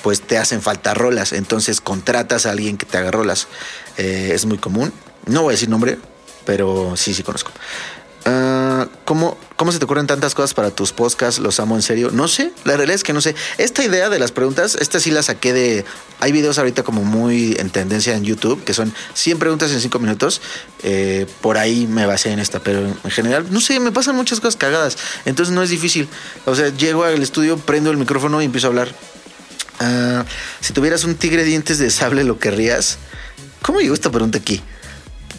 pues 0.02 0.22
te 0.22 0.38
hacen 0.38 0.62
falta 0.62 0.94
rolas. 0.94 1.34
Entonces 1.34 1.82
contratas 1.82 2.46
a 2.46 2.52
alguien 2.52 2.78
que 2.78 2.86
te 2.86 2.98
haga 2.98 3.12
rolas. 3.12 3.50
Eh, 3.98 4.32
es 4.34 4.46
muy 4.46 4.60
común. 4.60 4.94
No 5.26 5.42
voy 5.42 5.52
a 5.52 5.56
decir 5.56 5.68
nombre, 5.68 5.98
pero 6.46 6.96
sí, 6.96 7.14
sí 7.14 7.22
conozco. 7.22 7.52
Ah, 8.30 8.90
¿cómo, 9.06 9.38
¿Cómo 9.56 9.72
se 9.72 9.80
te 9.80 9.86
ocurren 9.86 10.06
tantas 10.06 10.36
cosas 10.36 10.54
para 10.54 10.70
tus 10.70 10.92
podcasts? 10.92 11.40
Los 11.40 11.62
amo 11.62 11.78
en 11.78 11.82
serio. 11.82 12.12
No 12.12 12.28
sé, 12.28 12.52
la 12.66 12.76
realidad 12.76 12.96
es 12.96 13.06
que 13.06 13.14
no 13.14 13.22
sé. 13.22 13.36
Esta 13.58 13.86
idea 13.86 14.10
de 14.10 14.20
las 14.20 14.34
preguntas, 14.34 14.76
esta 14.82 15.00
sí 15.00 15.12
la 15.12 15.24
saqué 15.24 15.54
de. 15.54 15.86
Hay 16.20 16.34
videos 16.34 16.58
ahorita 16.58 16.84
como 16.84 17.06
muy 17.06 17.56
en 17.58 17.70
tendencia 17.70 18.18
en 18.18 18.26
YouTube, 18.26 18.62
que 18.66 18.74
son 18.74 18.94
100 19.14 19.40
preguntas 19.40 19.72
en 19.72 19.80
5 19.80 20.00
minutos. 20.00 20.42
Eh, 20.84 21.26
por 21.40 21.58
ahí 21.58 21.88
me 21.88 22.06
basé 22.06 22.34
en 22.34 22.40
esta, 22.40 22.60
pero 22.60 22.80
en 22.82 23.12
general, 23.12 23.48
no 23.50 23.62
sé, 23.62 23.80
me 23.80 23.94
pasan 23.94 24.18
muchas 24.18 24.42
cosas 24.42 24.58
cagadas. 24.58 24.98
Entonces 25.24 25.56
no 25.56 25.64
es 25.64 25.70
difícil. 25.70 26.10
O 26.44 26.54
sea, 26.54 26.68
llego 26.76 27.06
al 27.06 27.24
estudio, 27.24 27.58
prendo 27.58 27.92
el 27.92 27.98
micrófono 27.98 28.42
y 28.42 28.46
empiezo 28.46 28.68
a 28.68 28.72
hablar. 28.72 28.90
Ah, 29.80 30.26
si 30.60 30.74
tuvieras 30.74 31.06
un 31.06 31.16
tigre 31.16 31.46
dientes 31.46 31.78
de 31.78 31.90
sable, 31.90 32.26
¿lo 32.26 32.40
querrías? 32.40 32.98
¿Cómo 33.62 33.80
llegó 33.80 33.94
esta 33.94 34.12
pregunta 34.12 34.38
aquí? 34.38 34.62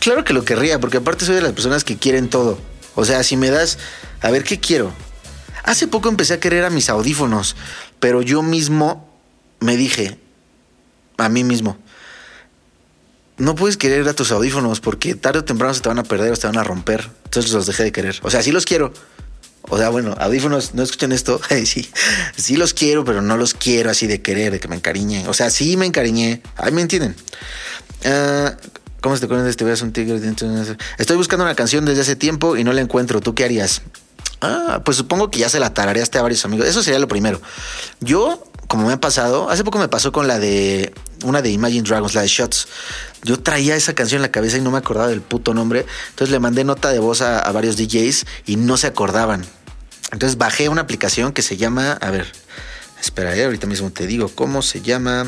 Claro 0.00 0.24
que 0.24 0.32
lo 0.32 0.46
querría, 0.46 0.80
porque 0.80 0.96
aparte 0.96 1.26
soy 1.26 1.34
de 1.34 1.42
las 1.42 1.52
personas 1.52 1.84
que 1.84 1.98
quieren 1.98 2.30
todo. 2.30 2.58
O 3.00 3.04
sea, 3.04 3.22
si 3.22 3.36
me 3.36 3.48
das, 3.48 3.78
a 4.22 4.30
ver, 4.32 4.42
¿qué 4.42 4.58
quiero? 4.58 4.92
Hace 5.62 5.86
poco 5.86 6.08
empecé 6.08 6.34
a 6.34 6.40
querer 6.40 6.64
a 6.64 6.70
mis 6.70 6.90
audífonos, 6.90 7.54
pero 8.00 8.22
yo 8.22 8.42
mismo 8.42 9.08
me 9.60 9.76
dije, 9.76 10.18
a 11.16 11.28
mí 11.28 11.44
mismo, 11.44 11.78
no 13.36 13.54
puedes 13.54 13.76
querer 13.76 14.08
a 14.08 14.14
tus 14.14 14.32
audífonos 14.32 14.80
porque 14.80 15.14
tarde 15.14 15.38
o 15.38 15.44
temprano 15.44 15.72
se 15.74 15.80
te 15.80 15.88
van 15.88 16.00
a 16.00 16.02
perder 16.02 16.32
o 16.32 16.34
se 16.34 16.40
te 16.40 16.46
van 16.48 16.58
a 16.58 16.64
romper. 16.64 17.08
Entonces 17.26 17.52
los 17.52 17.66
dejé 17.66 17.84
de 17.84 17.92
querer. 17.92 18.18
O 18.22 18.30
sea, 18.30 18.42
sí 18.42 18.50
los 18.50 18.64
quiero. 18.64 18.92
O 19.68 19.78
sea, 19.78 19.90
bueno, 19.90 20.16
audífonos, 20.18 20.74
no 20.74 20.82
escuchan 20.82 21.12
esto. 21.12 21.40
sí, 21.66 21.88
sí 22.36 22.56
los 22.56 22.74
quiero, 22.74 23.04
pero 23.04 23.22
no 23.22 23.36
los 23.36 23.54
quiero 23.54 23.90
así 23.90 24.08
de 24.08 24.22
querer, 24.22 24.50
de 24.50 24.58
que 24.58 24.66
me 24.66 24.74
encariñe. 24.74 25.28
O 25.28 25.34
sea, 25.34 25.50
sí 25.50 25.76
me 25.76 25.86
encariñé. 25.86 26.42
Ahí 26.56 26.72
me 26.72 26.82
entienden. 26.82 27.14
Ah, 28.04 28.56
¿Cómo 29.00 29.16
se 29.16 29.26
te 29.26 29.32
de 29.32 29.50
este 29.50 29.64
veas 29.64 29.82
un 29.82 29.92
tigre? 29.92 30.20
Estoy 30.98 31.16
buscando 31.16 31.44
una 31.44 31.54
canción 31.54 31.84
desde 31.84 32.02
hace 32.02 32.16
tiempo 32.16 32.56
y 32.56 32.64
no 32.64 32.72
la 32.72 32.80
encuentro. 32.80 33.20
¿Tú 33.20 33.34
qué 33.34 33.44
harías? 33.44 33.82
Ah, 34.40 34.82
pues 34.84 34.96
supongo 34.96 35.30
que 35.30 35.38
ya 35.38 35.48
se 35.48 35.60
la 35.60 35.72
tarareaste 35.72 36.18
a 36.18 36.22
varios 36.22 36.44
amigos. 36.44 36.66
Eso 36.66 36.82
sería 36.82 36.98
lo 36.98 37.08
primero. 37.08 37.40
Yo, 38.00 38.44
como 38.66 38.86
me 38.86 38.92
ha 38.92 39.00
pasado, 39.00 39.50
hace 39.50 39.62
poco 39.62 39.78
me 39.78 39.88
pasó 39.88 40.10
con 40.10 40.26
la 40.26 40.38
de 40.38 40.92
una 41.24 41.42
de 41.42 41.50
Imagine 41.50 41.88
Dragons, 41.88 42.14
la 42.14 42.22
de 42.22 42.28
Shots. 42.28 42.68
Yo 43.22 43.40
traía 43.40 43.76
esa 43.76 43.94
canción 43.94 44.18
en 44.18 44.22
la 44.22 44.30
cabeza 44.32 44.58
y 44.58 44.60
no 44.60 44.70
me 44.70 44.78
acordaba 44.78 45.08
del 45.08 45.20
puto 45.20 45.54
nombre. 45.54 45.86
Entonces 46.10 46.32
le 46.32 46.40
mandé 46.40 46.64
nota 46.64 46.90
de 46.90 46.98
voz 46.98 47.22
a, 47.22 47.38
a 47.38 47.52
varios 47.52 47.76
DJs 47.76 48.26
y 48.46 48.56
no 48.56 48.76
se 48.76 48.88
acordaban. 48.88 49.44
Entonces 50.12 50.38
bajé 50.38 50.68
una 50.68 50.82
aplicación 50.82 51.32
que 51.32 51.42
se 51.42 51.56
llama, 51.56 51.92
a 51.92 52.10
ver, 52.10 52.26
espera, 53.00 53.36
eh, 53.36 53.44
ahorita 53.44 53.66
mismo 53.66 53.90
te 53.90 54.06
digo 54.06 54.28
cómo 54.28 54.62
se 54.62 54.80
llama. 54.80 55.26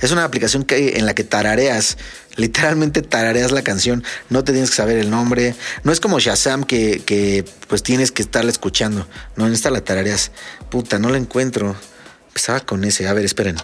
Es 0.00 0.12
una 0.12 0.24
aplicación 0.24 0.64
que, 0.64 0.96
en 0.96 1.06
la 1.06 1.14
que 1.14 1.24
tarareas, 1.24 1.98
literalmente 2.36 3.02
tarareas 3.02 3.52
la 3.52 3.62
canción, 3.62 4.04
no 4.30 4.44
te 4.44 4.52
tienes 4.52 4.70
que 4.70 4.76
saber 4.76 4.98
el 4.98 5.10
nombre, 5.10 5.54
no 5.82 5.92
es 5.92 6.00
como 6.00 6.20
Shazam 6.20 6.64
que, 6.64 7.02
que 7.04 7.44
pues 7.66 7.82
tienes 7.82 8.12
que 8.12 8.22
estarla 8.22 8.50
escuchando, 8.50 9.06
no, 9.36 9.46
en 9.46 9.52
esta 9.52 9.70
la 9.70 9.82
tarareas. 9.82 10.30
Puta, 10.70 10.98
no 10.98 11.08
la 11.10 11.18
encuentro. 11.18 11.76
Empezaba 12.28 12.60
con 12.60 12.84
ese, 12.84 13.08
a 13.08 13.12
ver, 13.12 13.24
esperen. 13.24 13.56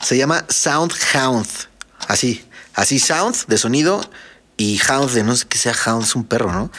Se 0.00 0.16
llama 0.16 0.44
Sound 0.48 0.92
Hound, 1.14 1.46
así, 2.08 2.44
así 2.74 2.98
Sound 2.98 3.46
de 3.46 3.58
sonido 3.58 4.00
y 4.56 4.80
Hound 4.88 5.10
de 5.12 5.24
no 5.24 5.34
sé 5.36 5.46
qué 5.48 5.58
sea 5.58 5.74
Hound, 5.86 6.04
es 6.04 6.14
un 6.14 6.24
perro, 6.24 6.52
¿no? 6.52 6.70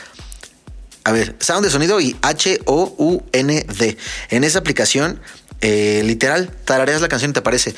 A 1.05 1.11
ver, 1.11 1.35
Sound 1.39 1.65
de 1.65 1.69
sonido 1.69 1.99
y 1.99 2.15
H-O-U-N-D. 2.21 3.97
En 4.29 4.43
esa 4.45 4.59
aplicación 4.59 5.19
eh, 5.65 6.01
literal, 6.03 6.51
tarareas 6.65 6.99
la 6.99 7.07
canción 7.07 7.31
y 7.31 7.33
te 7.33 7.39
aparece. 7.39 7.73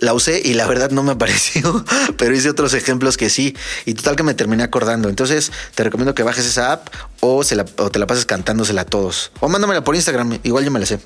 La 0.00 0.12
usé 0.12 0.42
y 0.44 0.54
la 0.54 0.66
verdad 0.66 0.90
no 0.90 1.04
me 1.04 1.12
apareció, 1.18 1.84
pero 2.16 2.34
hice 2.34 2.50
otros 2.50 2.74
ejemplos 2.74 3.16
que 3.16 3.30
sí. 3.30 3.56
Y 3.86 3.94
total 3.94 4.16
que 4.16 4.24
me 4.24 4.34
terminé 4.34 4.64
acordando. 4.64 5.08
Entonces 5.08 5.52
te 5.76 5.84
recomiendo 5.84 6.16
que 6.16 6.24
bajes 6.24 6.44
esa 6.44 6.72
app 6.72 6.88
o, 7.20 7.44
te 7.44 7.54
la 7.54 8.06
pases 8.08 8.26
cantándosela 8.26 8.80
a 8.80 8.84
todos. 8.84 9.30
O 9.38 9.48
mándamela 9.48 9.84
por 9.84 9.94
Instagram, 9.94 10.40
igual 10.42 10.64
yo 10.64 10.72
me 10.72 10.80
la 10.80 10.86
sé. 10.86 10.98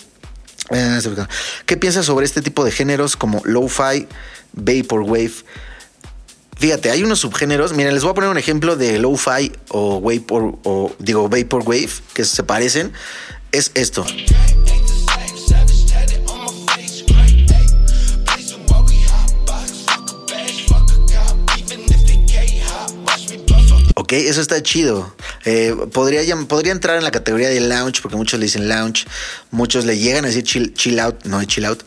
Eh, 0.70 1.00
¿Qué 1.66 1.76
piensas 1.76 2.06
sobre 2.06 2.24
este 2.24 2.40
tipo 2.40 2.64
de 2.64 2.72
géneros 2.72 3.14
como 3.14 3.42
lo-fi, 3.44 4.08
vaporwave? 4.54 5.34
Fíjate, 6.56 6.90
hay 6.90 7.02
unos 7.02 7.18
subgéneros. 7.18 7.74
Miren, 7.74 7.92
les 7.92 8.04
voy 8.04 8.12
a 8.12 8.14
poner 8.14 8.30
un 8.30 8.38
ejemplo 8.38 8.76
de 8.76 8.98
lo-fi 8.98 9.52
o 9.68 10.00
vapor 10.00 10.58
o 10.64 10.94
digo 10.98 11.28
vaporwave 11.28 11.90
que 12.14 12.24
se 12.24 12.42
parecen. 12.42 12.90
Es 13.50 13.70
esto. 13.74 14.06
Eso 24.12 24.40
está 24.42 24.62
chido. 24.62 25.14
Eh, 25.44 25.74
podría, 25.92 26.36
podría 26.46 26.72
entrar 26.72 26.98
en 26.98 27.04
la 27.04 27.10
categoría 27.10 27.48
de 27.48 27.60
lounge, 27.60 28.02
porque 28.02 28.16
muchos 28.16 28.38
le 28.38 28.44
dicen 28.44 28.68
lounge, 28.68 29.06
muchos 29.50 29.86
le 29.86 29.98
llegan 29.98 30.24
a 30.24 30.28
decir 30.28 30.44
chill, 30.44 30.74
chill 30.74 31.00
out, 31.00 31.24
no 31.24 31.42
chill 31.44 31.64
out, 31.64 31.82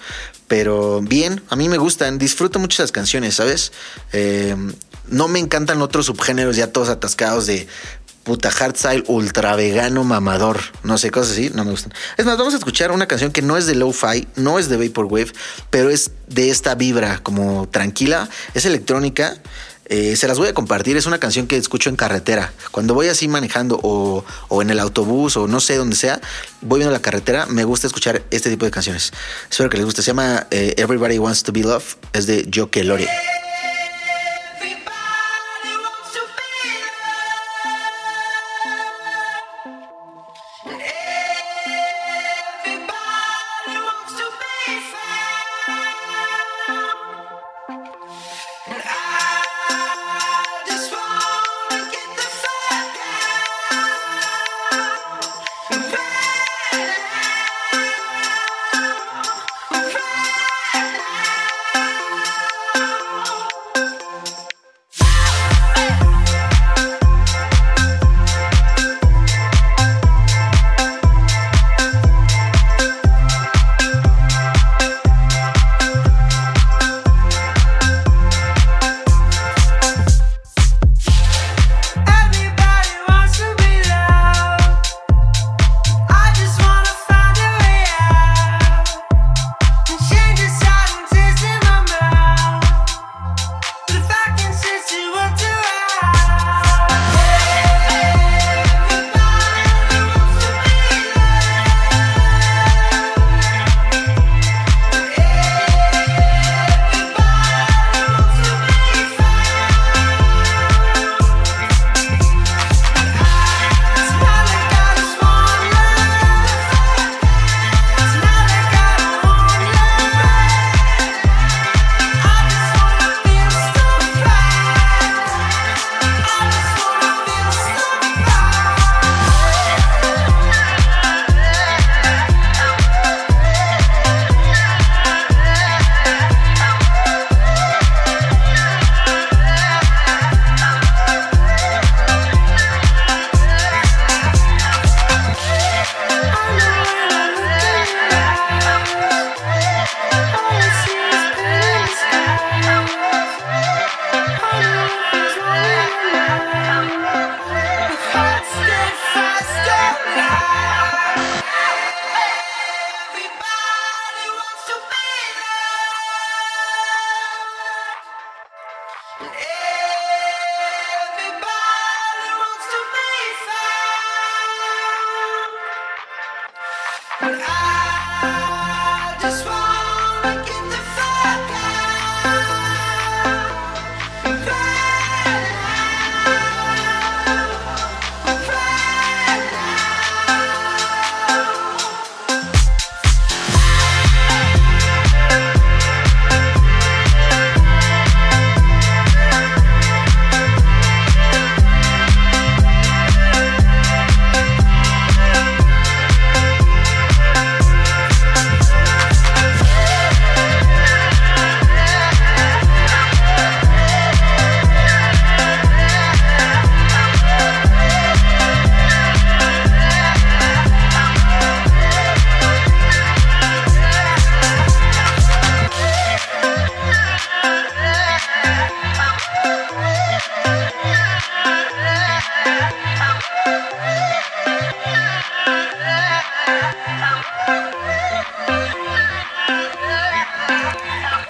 pero 0.47 1.01
bien, 1.01 1.43
a 1.49 1.55
mí 1.55 1.69
me 1.69 1.77
gustan, 1.77 2.17
disfruto 2.17 2.59
mucho 2.59 2.81
esas 2.81 2.91
canciones, 2.91 3.35
¿sabes? 3.35 3.71
Eh, 4.11 4.55
no 5.07 5.27
me 5.27 5.39
encantan 5.39 5.81
otros 5.81 6.07
subgéneros 6.07 6.55
ya 6.55 6.71
todos 6.71 6.89
atascados 6.89 7.45
de 7.45 7.67
puta 8.23 8.49
hardstyle 8.49 9.03
ultra 9.07 9.55
vegano 9.55 10.03
mamador, 10.03 10.59
no 10.83 10.97
sé, 10.97 11.11
cosas 11.11 11.33
así, 11.33 11.51
no 11.53 11.63
me 11.63 11.71
gustan. 11.71 11.93
Es 12.17 12.25
más, 12.25 12.37
vamos 12.39 12.55
a 12.55 12.57
escuchar 12.57 12.91
una 12.91 13.07
canción 13.07 13.31
que 13.31 13.43
no 13.43 13.55
es 13.55 13.67
de 13.67 13.75
lo-fi, 13.75 14.27
no 14.35 14.57
es 14.57 14.67
de 14.67 14.77
vaporwave, 14.77 15.31
pero 15.69 15.91
es 15.91 16.09
de 16.27 16.49
esta 16.49 16.73
vibra 16.73 17.19
como 17.21 17.69
tranquila, 17.69 18.27
es 18.55 18.65
electrónica. 18.65 19.37
Eh, 19.87 20.15
se 20.15 20.27
las 20.27 20.37
voy 20.37 20.47
a 20.47 20.53
compartir. 20.53 20.97
Es 20.97 21.05
una 21.05 21.19
canción 21.19 21.47
que 21.47 21.57
escucho 21.57 21.89
en 21.89 21.95
carretera. 21.95 22.53
Cuando 22.71 22.93
voy 22.93 23.07
así 23.07 23.27
manejando 23.27 23.79
o, 23.83 24.23
o, 24.47 24.61
en 24.61 24.69
el 24.69 24.79
autobús 24.79 25.37
o 25.37 25.47
no 25.47 25.59
sé 25.59 25.75
dónde 25.75 25.95
sea, 25.95 26.19
voy 26.61 26.79
viendo 26.79 26.91
la 26.91 27.01
carretera, 27.01 27.45
me 27.45 27.63
gusta 27.63 27.87
escuchar 27.87 28.23
este 28.31 28.49
tipo 28.49 28.65
de 28.65 28.71
canciones. 28.71 29.11
Espero 29.49 29.69
que 29.69 29.77
les 29.77 29.85
guste. 29.85 30.01
Se 30.01 30.07
llama 30.07 30.47
eh, 30.51 30.73
Everybody 30.77 31.19
Wants 31.19 31.43
to 31.43 31.51
Be 31.51 31.61
Loved. 31.61 31.97
Es 32.13 32.25
de 32.25 32.49
Joe 32.53 32.69
Lore. 32.83 33.07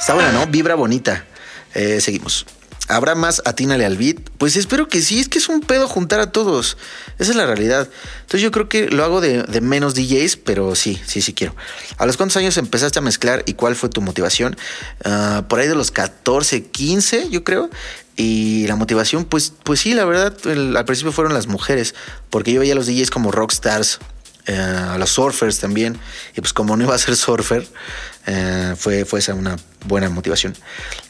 Está 0.06 0.14
buena, 0.14 0.32
¿no? 0.32 0.46
Vibra 0.46 0.76
bonita. 0.76 1.26
Eh, 1.74 2.00
seguimos. 2.00 2.46
¿Habrá 2.88 3.16
más 3.16 3.42
atínale 3.44 3.88
al 3.88 3.98
beat? 3.98 4.18
Pues 4.38 4.56
espero 4.56 4.88
que 4.88 5.02
sí, 5.02 5.20
es 5.20 5.28
que 5.28 5.40
es 5.40 5.50
un 5.50 5.62
pedo 5.62 5.88
juntar 5.88 6.20
a 6.20 6.32
todos. 6.32 6.78
Esa 7.18 7.32
es 7.32 7.36
la 7.36 7.48
realidad. 7.48 7.90
Entonces 8.18 8.42
yo 8.42 8.52
creo 8.52 8.70
que 8.70 8.88
lo 8.88 9.04
hago 9.04 9.20
de, 9.20 9.44
menos 9.62 9.96
DJs, 9.96 10.38
pero 10.38 10.76
sí, 10.76 11.02
sí, 11.08 11.24
sí 11.24 11.34
quiero. 11.34 11.56
¿A 11.98 12.06
los 12.06 12.18
cuántos 12.18 12.38
años 12.38 12.56
empezaste 12.58 13.00
a 13.00 13.02
mezclar 13.02 13.42
y 13.48 13.56
cuál 13.56 13.76
fue 13.76 13.90
tu 13.90 14.00
motivación? 14.02 14.56
Uh, 15.04 15.42
por 15.48 15.60
ahí 15.60 15.68
de 15.68 15.74
los 15.74 15.90
14, 15.90 16.66
15, 16.66 17.32
yo 17.32 17.44
creo. 17.44 17.72
Y 18.16 18.68
la 18.68 18.76
motivación, 18.76 19.26
pues, 19.26 19.54
pues 19.64 19.80
sí, 19.80 19.96
la 19.96 20.06
verdad, 20.06 20.38
al 20.46 20.86
principio 20.86 21.14
fueron 21.14 21.34
las 21.34 21.48
mujeres, 21.48 21.96
porque 22.30 22.54
yo 22.54 22.60
veía 22.60 22.74
a 22.74 22.76
los 22.76 22.86
DJs 22.86 23.10
como 23.10 23.32
rockstars, 23.32 23.98
eh, 24.48 24.56
a 24.56 25.00
los 25.00 25.10
surfers 25.10 25.58
también, 25.58 25.98
y 26.38 26.42
pues 26.42 26.54
como 26.54 26.78
no 26.78 26.84
iba 26.84 26.94
a 26.94 27.00
ser 27.00 27.16
surfer, 27.16 27.68
eh, 28.26 28.76
fue, 28.78 29.06
fue 29.06 29.20
esa 29.20 29.34
una 29.34 29.58
buena 29.86 30.10
motivación. 30.10 30.56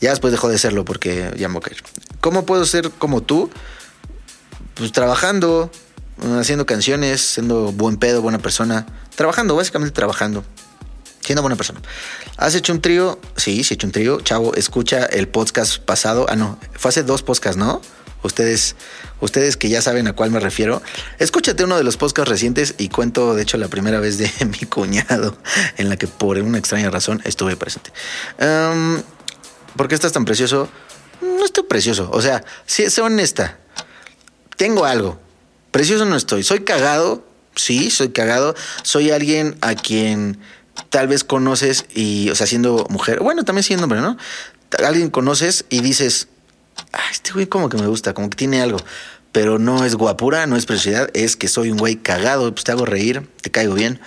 Ya 0.02 0.10
después 0.10 0.32
dejó 0.32 0.50
de 0.50 0.58
serlo 0.58 0.86
porque 0.86 1.34
ya 1.38 1.48
me 1.48 1.56
voy. 1.56 1.64
¿Cómo 2.22 2.46
puedo 2.46 2.66
ser 2.66 2.92
como 2.92 3.22
tú? 3.22 3.50
Pues 4.76 4.92
trabajando, 4.92 5.72
haciendo 6.40 6.66
canciones, 6.66 7.22
siendo 7.22 7.72
buen 7.72 7.98
pedo, 7.98 8.22
buena 8.22 8.40
persona, 8.40 8.86
trabajando, 9.16 9.56
básicamente 9.56 9.94
trabajando 9.94 10.44
siendo 11.26 11.42
buena 11.42 11.56
persona. 11.56 11.82
¿Has 12.38 12.54
hecho 12.56 12.72
un 12.72 12.82
trío? 12.82 13.20
Sí, 13.36 13.64
sí 13.64 13.74
he 13.74 13.76
hecho 13.76 13.88
un 13.88 13.92
trío. 13.92 14.22
Chavo, 14.22 14.54
escucha 14.54 15.06
el 15.06 15.28
podcast 15.28 15.80
pasado. 15.80 16.28
Ah, 16.30 16.36
no, 16.36 16.60
fue 16.74 16.90
hace 16.90 17.04
dos 17.04 17.24
podcasts, 17.24 17.58
¿no? 17.58 17.82
Ustedes, 18.26 18.76
ustedes 19.22 19.56
que 19.58 19.70
ya 19.70 19.82
saben 19.82 20.08
a 20.08 20.14
cuál 20.14 20.32
me 20.32 20.40
refiero, 20.40 20.82
escúchate 21.20 21.64
uno 21.64 21.78
de 21.78 21.84
los 21.84 21.98
podcasts 21.98 22.30
recientes 22.30 22.76
y 22.78 22.90
cuento, 22.90 23.36
de 23.36 23.44
hecho, 23.44 23.58
la 23.58 23.68
primera 23.68 24.00
vez 24.00 24.18
de 24.18 24.30
mi 24.46 24.68
cuñado, 24.68 25.38
en 25.78 25.90
la 25.90 25.98
que 25.98 26.08
por 26.08 26.38
una 26.38 26.58
extraña 26.58 26.90
razón 26.90 27.22
estuve 27.24 27.56
presente. 27.56 27.92
¿Por 29.76 29.88
qué 29.88 29.96
estás 29.96 30.12
tan 30.12 30.26
precioso? 30.26 30.70
No 31.22 31.46
estoy 31.46 31.64
precioso. 31.66 32.10
O 32.12 32.22
sea, 32.22 32.44
si 32.66 32.90
soy 32.90 33.06
honesta, 33.06 33.58
tengo 34.58 34.86
algo. 34.86 35.20
Precioso 35.72 36.06
no 36.06 36.16
estoy. 36.16 36.44
Soy 36.44 36.62
cagado. 36.62 37.26
Sí, 37.56 37.92
soy 37.92 38.10
cagado. 38.10 38.56
Soy 38.84 39.12
alguien 39.12 39.58
a 39.62 39.76
quien 39.76 40.40
tal 40.90 41.08
vez 41.08 41.24
conoces 41.24 41.86
y, 41.94 42.30
o 42.30 42.36
sea, 42.36 42.48
siendo 42.48 42.88
mujer, 42.90 43.20
bueno, 43.20 43.44
también 43.44 43.64
siendo 43.64 43.86
hombre, 43.86 44.02
¿no? 44.02 44.18
Alguien 44.86 45.10
conoces 45.10 45.66
y 45.70 45.82
dices, 45.82 46.28
ah, 46.96 47.12
este 47.12 47.32
güey 47.32 47.48
como 47.48 47.70
que 47.70 47.78
me 47.78 47.88
gusta, 47.88 48.14
como 48.14 48.30
que 48.30 48.36
tiene 48.36 48.62
algo, 48.62 48.80
pero 49.32 49.60
no 49.60 49.84
es 49.84 49.96
guapura, 49.96 50.48
no 50.48 50.56
es 50.56 50.66
preciosidad, 50.66 51.10
es 51.14 51.36
que 51.36 51.48
soy 51.48 51.70
un 51.70 51.78
güey 51.78 51.98
cagado, 51.98 52.52
pues 52.54 52.64
te 52.64 52.72
hago 52.72 52.86
reír, 52.86 53.28
te 53.42 53.52
caigo 53.52 53.74
bien. 53.74 54.00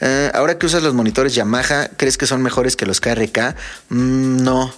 Uh, 0.00 0.36
ahora 0.36 0.58
que 0.58 0.66
usas 0.66 0.82
los 0.82 0.94
monitores 0.94 1.34
Yamaha, 1.34 1.88
¿crees 1.96 2.18
que 2.18 2.26
son 2.26 2.42
mejores 2.42 2.76
que 2.76 2.86
los 2.86 3.00
KRK? 3.00 3.56
Mm, 3.88 4.42
no. 4.42 4.72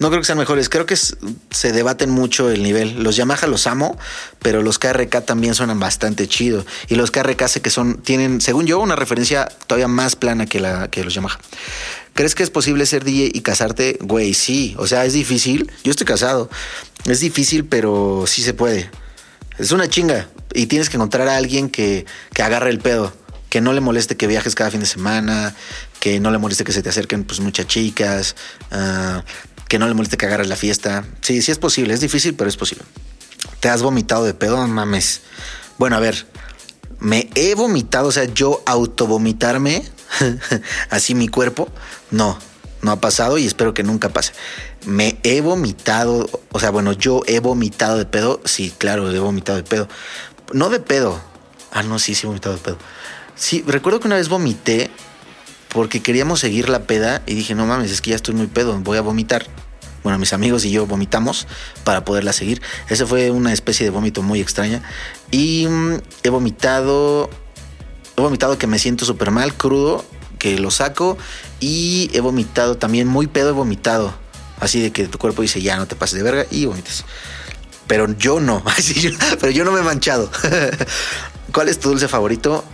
No 0.00 0.08
creo 0.08 0.22
que 0.22 0.26
sean 0.26 0.38
mejores, 0.38 0.70
creo 0.70 0.86
que 0.86 0.96
se 0.96 1.72
debaten 1.72 2.08
mucho 2.08 2.50
el 2.50 2.62
nivel. 2.62 3.02
Los 3.02 3.16
Yamaha 3.16 3.46
los 3.46 3.66
amo, 3.66 3.98
pero 4.40 4.62
los 4.62 4.78
KRK 4.78 5.26
también 5.26 5.54
suenan 5.54 5.78
bastante 5.78 6.26
chido. 6.26 6.64
Y 6.88 6.94
los 6.94 7.10
KRK 7.10 7.48
sé 7.48 7.60
que 7.60 7.68
son, 7.68 7.98
tienen, 7.98 8.40
según 8.40 8.66
yo, 8.66 8.80
una 8.80 8.96
referencia 8.96 9.46
todavía 9.66 9.88
más 9.88 10.16
plana 10.16 10.46
que, 10.46 10.58
la, 10.58 10.88
que 10.88 11.04
los 11.04 11.12
Yamaha. 11.12 11.38
¿Crees 12.20 12.34
que 12.34 12.42
es 12.42 12.50
posible 12.50 12.84
ser 12.84 13.02
DJ 13.02 13.30
y 13.32 13.40
casarte? 13.40 13.96
Güey, 14.02 14.34
sí. 14.34 14.74
O 14.76 14.86
sea, 14.86 15.06
es 15.06 15.14
difícil. 15.14 15.72
Yo 15.82 15.90
estoy 15.90 16.04
casado. 16.04 16.50
Es 17.06 17.20
difícil, 17.20 17.64
pero 17.64 18.24
sí 18.26 18.42
se 18.42 18.52
puede. 18.52 18.90
Es 19.56 19.72
una 19.72 19.88
chinga. 19.88 20.28
Y 20.52 20.66
tienes 20.66 20.90
que 20.90 20.98
encontrar 20.98 21.28
a 21.28 21.38
alguien 21.38 21.70
que, 21.70 22.04
que 22.34 22.42
agarre 22.42 22.68
el 22.68 22.78
pedo. 22.78 23.10
Que 23.48 23.62
no 23.62 23.72
le 23.72 23.80
moleste 23.80 24.18
que 24.18 24.26
viajes 24.26 24.54
cada 24.54 24.70
fin 24.70 24.80
de 24.80 24.86
semana. 24.86 25.56
Que 25.98 26.20
no 26.20 26.30
le 26.30 26.36
moleste 26.36 26.62
que 26.62 26.72
se 26.72 26.82
te 26.82 26.90
acerquen 26.90 27.24
pues 27.24 27.40
muchas 27.40 27.66
chicas. 27.66 28.36
Uh, 28.70 29.22
que 29.66 29.78
no 29.78 29.88
le 29.88 29.94
moleste 29.94 30.18
que 30.18 30.26
agarres 30.26 30.48
la 30.48 30.56
fiesta. 30.56 31.06
Sí, 31.22 31.40
sí 31.40 31.50
es 31.50 31.58
posible, 31.58 31.94
es 31.94 32.00
difícil, 32.00 32.34
pero 32.34 32.50
es 32.50 32.56
posible. 32.58 32.84
¿Te 33.60 33.70
has 33.70 33.80
vomitado 33.80 34.26
de 34.26 34.34
pedo? 34.34 34.58
Mames. 34.68 35.22
Bueno, 35.78 35.96
a 35.96 36.00
ver, 36.00 36.26
me 36.98 37.30
he 37.34 37.54
vomitado, 37.54 38.08
o 38.08 38.12
sea, 38.12 38.24
yo 38.24 38.62
autovomitarme, 38.66 39.82
así 40.90 41.14
mi 41.14 41.28
cuerpo, 41.28 41.72
no, 42.10 42.38
no 42.82 42.92
ha 42.92 43.00
pasado 43.00 43.38
y 43.38 43.46
espero 43.46 43.74
que 43.74 43.82
nunca 43.82 44.08
pase. 44.08 44.32
Me 44.86 45.18
he 45.22 45.40
vomitado, 45.40 46.28
o 46.52 46.60
sea, 46.60 46.70
bueno, 46.70 46.92
yo 46.92 47.22
he 47.26 47.40
vomitado 47.40 47.98
de 47.98 48.06
pedo, 48.06 48.40
sí, 48.44 48.72
claro, 48.76 49.10
he 49.10 49.18
vomitado 49.18 49.56
de 49.56 49.64
pedo. 49.64 49.88
No 50.52 50.70
de 50.70 50.80
pedo. 50.80 51.20
Ah, 51.72 51.82
no, 51.82 51.98
sí, 51.98 52.14
sí 52.14 52.26
he 52.26 52.28
vomitado 52.28 52.56
de 52.56 52.62
pedo. 52.62 52.78
Sí, 53.36 53.64
recuerdo 53.66 54.00
que 54.00 54.08
una 54.08 54.16
vez 54.16 54.28
vomité 54.28 54.90
porque 55.68 56.02
queríamos 56.02 56.40
seguir 56.40 56.68
la 56.68 56.82
peda 56.82 57.22
y 57.26 57.34
dije, 57.34 57.54
no 57.54 57.66
mames, 57.66 57.90
es 57.90 58.00
que 58.00 58.10
ya 58.10 58.16
estoy 58.16 58.34
muy 58.34 58.48
pedo, 58.48 58.78
voy 58.80 58.98
a 58.98 59.02
vomitar. 59.02 59.46
Bueno, 60.02 60.18
mis 60.18 60.32
amigos 60.32 60.64
y 60.64 60.70
yo 60.70 60.86
vomitamos 60.86 61.46
para 61.84 62.04
poderla 62.04 62.32
seguir. 62.32 62.62
Esa 62.88 63.06
fue 63.06 63.30
una 63.30 63.52
especie 63.52 63.84
de 63.84 63.90
vómito 63.90 64.22
muy 64.22 64.40
extraña. 64.40 64.82
Y 65.30 65.66
mmm, 65.68 65.98
he 66.22 66.30
vomitado, 66.30 67.28
he 68.16 68.20
vomitado 68.20 68.56
que 68.56 68.66
me 68.66 68.78
siento 68.78 69.04
súper 69.04 69.30
mal, 69.30 69.54
crudo, 69.54 70.04
que 70.40 70.58
lo 70.58 70.72
saco. 70.72 71.16
Y 71.60 72.10
he 72.12 72.20
vomitado 72.20 72.76
también, 72.76 73.06
muy 73.06 73.28
pedo 73.28 73.50
he 73.50 73.52
vomitado. 73.52 74.12
Así 74.58 74.82
de 74.82 74.90
que 74.90 75.06
tu 75.06 75.18
cuerpo 75.18 75.42
dice, 75.42 75.62
ya 75.62 75.76
no 75.76 75.86
te 75.86 75.94
pases 75.94 76.16
de 76.16 76.24
verga 76.24 76.46
y 76.50 76.66
vomitas. 76.66 77.04
Pero 77.86 78.12
yo 78.18 78.40
no, 78.40 78.64
pero 79.40 79.52
yo 79.52 79.64
no 79.64 79.70
me 79.70 79.80
he 79.80 79.84
manchado. 79.84 80.30
¿Cuál 81.52 81.68
es 81.68 81.78
tu 81.78 81.90
dulce 81.90 82.08
favorito? 82.08 82.64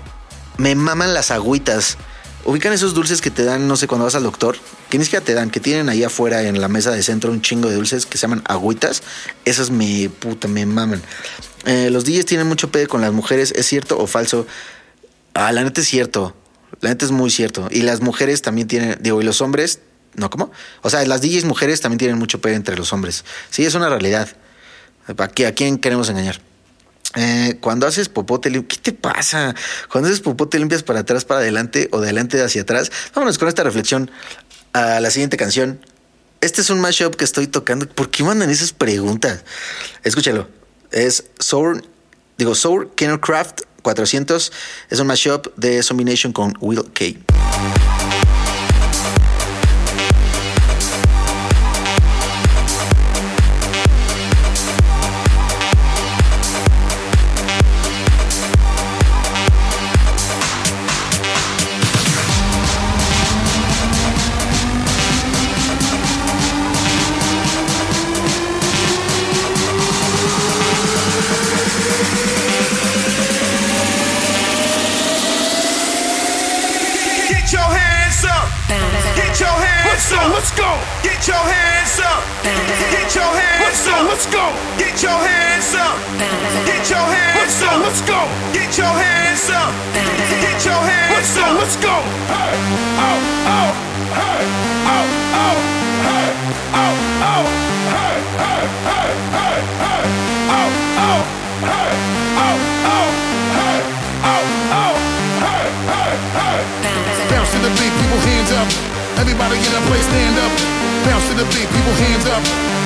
Me 0.56 0.74
maman 0.74 1.12
las 1.12 1.30
agüitas. 1.30 1.98
Ubican 2.44 2.72
esos 2.72 2.94
dulces 2.94 3.20
que 3.20 3.30
te 3.30 3.44
dan, 3.44 3.66
no 3.66 3.76
sé, 3.76 3.88
cuando 3.88 4.04
vas 4.04 4.14
al 4.14 4.22
doctor, 4.22 4.56
que 4.88 4.98
ni 4.98 5.04
te 5.04 5.34
dan, 5.34 5.50
que 5.50 5.58
tienen 5.58 5.88
ahí 5.88 6.04
afuera 6.04 6.42
en 6.42 6.60
la 6.60 6.68
mesa 6.68 6.92
de 6.92 7.02
centro 7.02 7.32
un 7.32 7.42
chingo 7.42 7.68
de 7.68 7.74
dulces 7.74 8.06
que 8.06 8.18
se 8.18 8.22
llaman 8.22 8.42
agüitas. 8.46 9.02
Esas 9.44 9.70
me 9.70 10.08
puta, 10.08 10.46
me 10.46 10.64
maman. 10.64 11.02
Eh, 11.64 11.90
los 11.90 12.04
DJs 12.04 12.26
tienen 12.26 12.46
mucho 12.46 12.70
pedo 12.70 12.86
con 12.86 13.00
las 13.00 13.12
mujeres, 13.12 13.52
¿es 13.56 13.66
cierto 13.66 13.98
o 13.98 14.06
falso? 14.06 14.46
Ah, 15.34 15.50
la 15.50 15.64
neta 15.64 15.80
es 15.80 15.88
cierto. 15.88 16.36
La 16.80 16.90
neta 16.90 17.04
es 17.04 17.10
muy 17.10 17.30
cierto. 17.30 17.68
Y 17.70 17.82
las 17.82 18.00
mujeres 18.00 18.42
también 18.42 18.68
tienen, 18.68 18.98
digo, 19.00 19.20
y 19.20 19.24
los 19.24 19.40
hombres, 19.40 19.80
¿no? 20.14 20.30
¿Cómo? 20.30 20.50
O 20.82 20.90
sea, 20.90 21.04
las 21.06 21.22
DJs 21.22 21.44
mujeres 21.44 21.80
también 21.80 21.98
tienen 21.98 22.18
mucho 22.18 22.40
pedo 22.40 22.54
entre 22.54 22.76
los 22.76 22.92
hombres. 22.92 23.24
Sí, 23.50 23.64
es 23.64 23.74
una 23.74 23.88
realidad. 23.88 24.28
¿A 25.08 25.28
quién 25.28 25.78
queremos 25.78 26.08
engañar? 26.08 26.40
Eh, 27.14 27.56
cuando 27.60 27.86
haces 27.86 28.08
popote, 28.08 28.50
¿qué 28.66 28.76
te 28.76 28.92
pasa? 28.92 29.54
Cuando 29.90 30.08
haces 30.08 30.20
popote 30.20 30.58
limpias 30.58 30.82
para 30.82 31.00
atrás, 31.00 31.24
para 31.24 31.40
adelante 31.40 31.88
o 31.92 32.00
de 32.00 32.06
adelante 32.06 32.42
hacia 32.42 32.62
atrás. 32.62 32.90
Vámonos 33.14 33.38
con 33.38 33.48
esta 33.48 33.62
reflexión 33.62 34.10
a 34.72 35.00
la 35.00 35.10
siguiente 35.10 35.36
canción. 35.36 35.80
Este 36.40 36.60
es 36.60 36.68
un 36.68 36.80
mashup 36.80 37.16
que 37.16 37.24
estoy 37.24 37.46
tocando. 37.46 37.88
¿Por 37.88 38.10
qué 38.10 38.22
mandan 38.22 38.50
esas 38.50 38.72
preguntas? 38.72 39.44
Escúchalo. 40.04 40.48
Es 40.90 41.24
Sour, 41.38 41.82
digo, 42.36 42.54
Sour 42.54 42.94
Craft 42.94 43.62
400. 43.86 44.52
Es 44.90 44.98
un 44.98 45.06
mashup 45.06 45.54
de 45.56 45.80
Zombie 45.80 46.04
Nation 46.04 46.32
con 46.32 46.54
Will 46.60 46.82
K. 46.92 47.85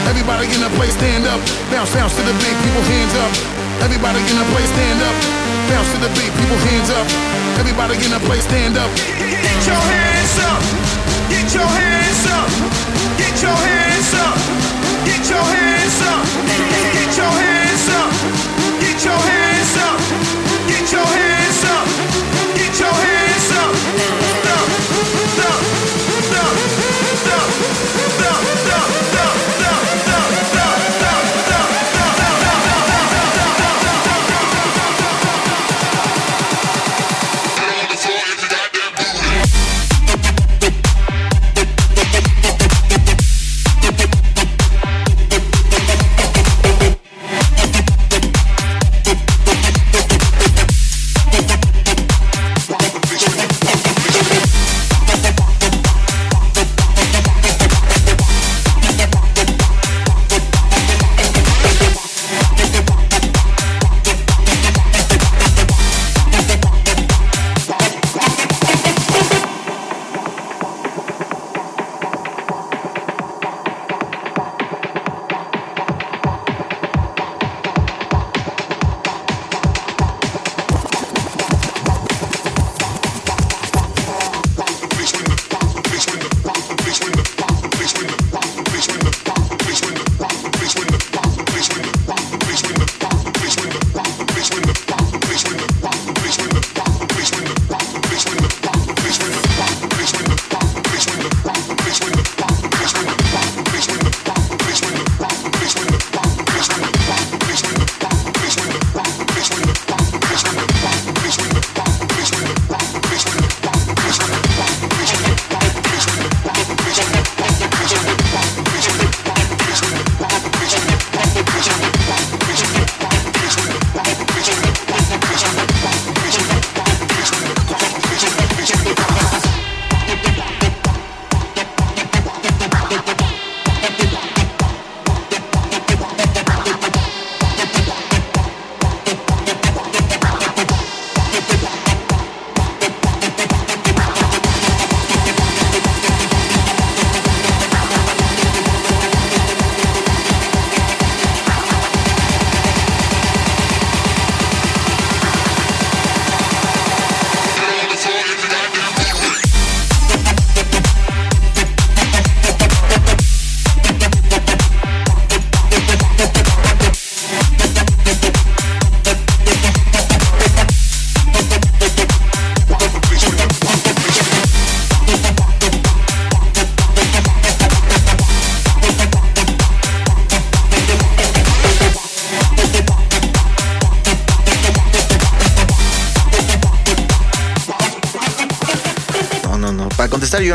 Everybody 0.08 0.46
in 0.54 0.60
the 0.60 0.70
place 0.78 0.94
stand 0.94 1.26
up. 1.26 1.40
Bounce, 1.68 1.92
bounce 1.92 2.14
to 2.16 2.22
the 2.22 2.32
beat, 2.40 2.56
people 2.64 2.84
hands 2.88 3.14
up. 3.20 3.32
Everybody 3.84 4.20
in 4.24 4.36
the 4.38 4.46
place 4.54 4.70
stand 4.72 5.00
up. 5.02 5.16
Bounce 5.68 5.90
to 5.92 5.98
the 6.00 6.10
beat, 6.16 6.32
people 6.38 6.60
hands 6.70 6.90
up. 6.90 7.06
Everybody 7.60 7.96
in 8.00 8.10
the 8.10 8.22
place 8.24 8.44
stand 8.44 8.76
up. 8.76 8.90
Get 9.18 9.60
your 9.66 9.82
hands 9.92 10.36
up. 10.40 10.60
Get 11.28 11.48
your 11.52 11.68
hands 11.68 12.24
up. 12.30 12.48
Get 13.18 13.36
your 13.42 13.56
hands 13.56 14.12
up. 14.14 14.36
Get 15.04 15.24
your 15.28 15.44
hands 15.44 16.00
up. 16.08 16.24
Get 16.96 17.12
your 17.16 17.32
hands 17.32 17.88
up. 17.90 18.12
Get 18.80 19.04
your 19.04 19.16
hands 19.18 19.44
up. 19.46 19.49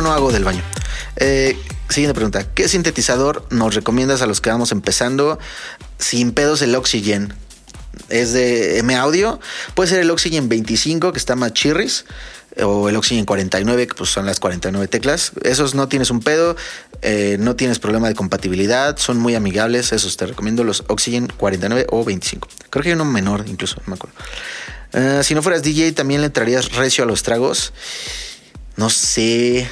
No 0.06 0.13
hago 0.13 0.32
del 0.32 0.44
baño. 0.44 0.62
Eh, 1.15 1.58
siguiente 1.89 2.13
pregunta. 2.13 2.44
¿Qué 2.54 2.68
sintetizador 2.68 3.48
nos 3.50 3.74
recomiendas 3.74 4.22
a 4.22 4.28
los 4.28 4.39
que 4.39 4.52
vamos 4.52 4.72
empezando? 4.72 5.39
Sin 5.98 6.32
pedos 6.32 6.62
el 6.62 6.76
Oxygen. 6.76 7.34
Es 8.10 8.32
de 8.32 8.78
M 8.78 8.96
Audio. 8.96 9.39
Puede 9.74 9.89
ser 9.89 10.00
el 10.00 10.12
Oxygen 10.12 10.48
25, 10.48 11.12
que 11.12 11.18
está 11.18 11.36
más 11.36 11.54
chirris. 11.54 12.06
O 12.62 12.88
el 12.88 12.96
Oxygen 12.96 13.26
49, 13.26 13.88
que 13.88 13.96
pues 13.96 14.12
son 14.12 14.28
las 14.28 14.39
49 14.39 14.88
teclas. 14.88 15.32
Esos 15.44 15.74
no 15.74 15.88
tienes 15.88 16.12
un 16.12 16.20
pedo. 16.20 16.56
eh, 17.02 17.38
no 17.39 17.56
tienes 17.56 17.80
problema 17.80 18.08
de 18.08 18.13
compatibilidad. 18.13 18.98
Son 18.98 19.18
muy 19.18 19.34
amigables. 19.34 19.91
Esos 19.91 20.18
te 20.18 20.28
recomiendo 20.28 20.63
los 20.63 20.84
Oxygen 20.88 21.28
49 21.36 21.88
o 21.89 22.06
25. 22.06 22.48
Creo 22.70 22.84
que 22.84 22.89
hay 22.89 22.94
uno 22.96 23.06
menor, 23.06 23.44
incluso. 23.48 23.78
No 23.78 23.84
me 23.88 23.96
acuerdo. 23.96 24.15
Eh, 24.94 25.22
si 25.24 25.34
no 25.34 25.41
fueras 25.41 25.63
DJ, 25.63 25.94
también 25.94 26.22
le 26.22 26.28
entrarías 26.28 26.72
recio 26.74 27.04
a 27.04 27.08
los 27.08 27.24
tragos. 27.24 27.74
No 28.78 28.91
sé. 28.91 29.68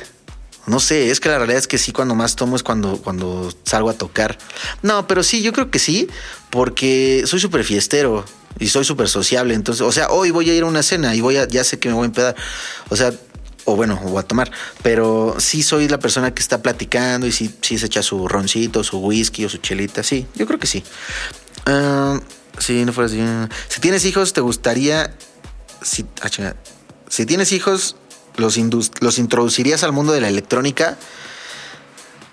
No 0.65 0.79
sé, 0.79 1.11
es 1.11 1.19
que 1.19 1.29
la 1.29 1.37
realidad 1.37 1.59
es 1.59 1.67
que 1.67 1.77
sí, 1.77 1.91
cuando 1.91 2.15
más 2.15 2.35
tomo 2.35 2.55
es 2.55 2.63
cuando, 2.63 2.97
cuando 2.97 3.53
salgo 3.63 3.89
a 3.89 3.93
tocar. 3.93 4.37
No, 4.81 5.07
pero 5.07 5.21
sí, 5.21 5.41
yo 5.41 5.51
creo 5.51 5.69
que 5.69 5.79
sí, 5.79 6.07
porque 6.49 7.23
soy 7.25 7.39
súper 7.39 7.63
fiestero 7.65 8.23
y 8.59 8.69
soy 8.69 8.85
súper 8.85 9.09
sociable. 9.09 9.55
Entonces, 9.55 9.81
o 9.81 9.91
sea, 9.91 10.07
hoy 10.09 10.31
voy 10.31 10.49
a 10.49 10.53
ir 10.53 10.63
a 10.63 10.65
una 10.65 10.83
cena 10.83 11.15
y 11.15 11.21
voy 11.21 11.37
a, 11.37 11.47
ya 11.47 11.63
sé 11.63 11.79
que 11.79 11.89
me 11.89 11.95
voy 11.95 12.03
a 12.03 12.05
empedar. 12.05 12.35
O 12.89 12.95
sea, 12.95 13.13
o 13.65 13.75
bueno, 13.75 13.99
o 14.03 14.19
a 14.19 14.23
tomar, 14.23 14.51
pero 14.81 15.35
sí 15.39 15.63
soy 15.63 15.87
la 15.87 15.99
persona 15.99 16.33
que 16.33 16.41
está 16.41 16.61
platicando 16.61 17.27
y 17.27 17.31
sí, 17.31 17.53
sí 17.61 17.77
se 17.77 17.85
echa 17.85 18.03
su 18.03 18.27
roncito, 18.27 18.83
su 18.83 18.99
whisky 18.99 19.45
o 19.45 19.49
su 19.49 19.57
chelita. 19.57 20.03
Sí, 20.03 20.25
yo 20.35 20.45
creo 20.45 20.59
que 20.59 20.67
sí. 20.67 20.83
Ah, 21.65 22.19
si 22.57 22.85
no 22.85 22.93
fueras. 22.93 23.13
Si 23.67 23.81
tienes 23.81 24.05
hijos, 24.05 24.33
¿te 24.33 24.41
gustaría. 24.41 25.15
Si, 25.81 26.05
ah, 26.21 26.55
tienes 27.25 27.51
hijos, 27.51 27.95
los, 28.37 28.57
los 28.99 29.17
introducirías 29.17 29.83
al 29.83 29.91
mundo 29.91 30.13
de 30.13 30.21
la 30.21 30.29
electrónica. 30.29 30.97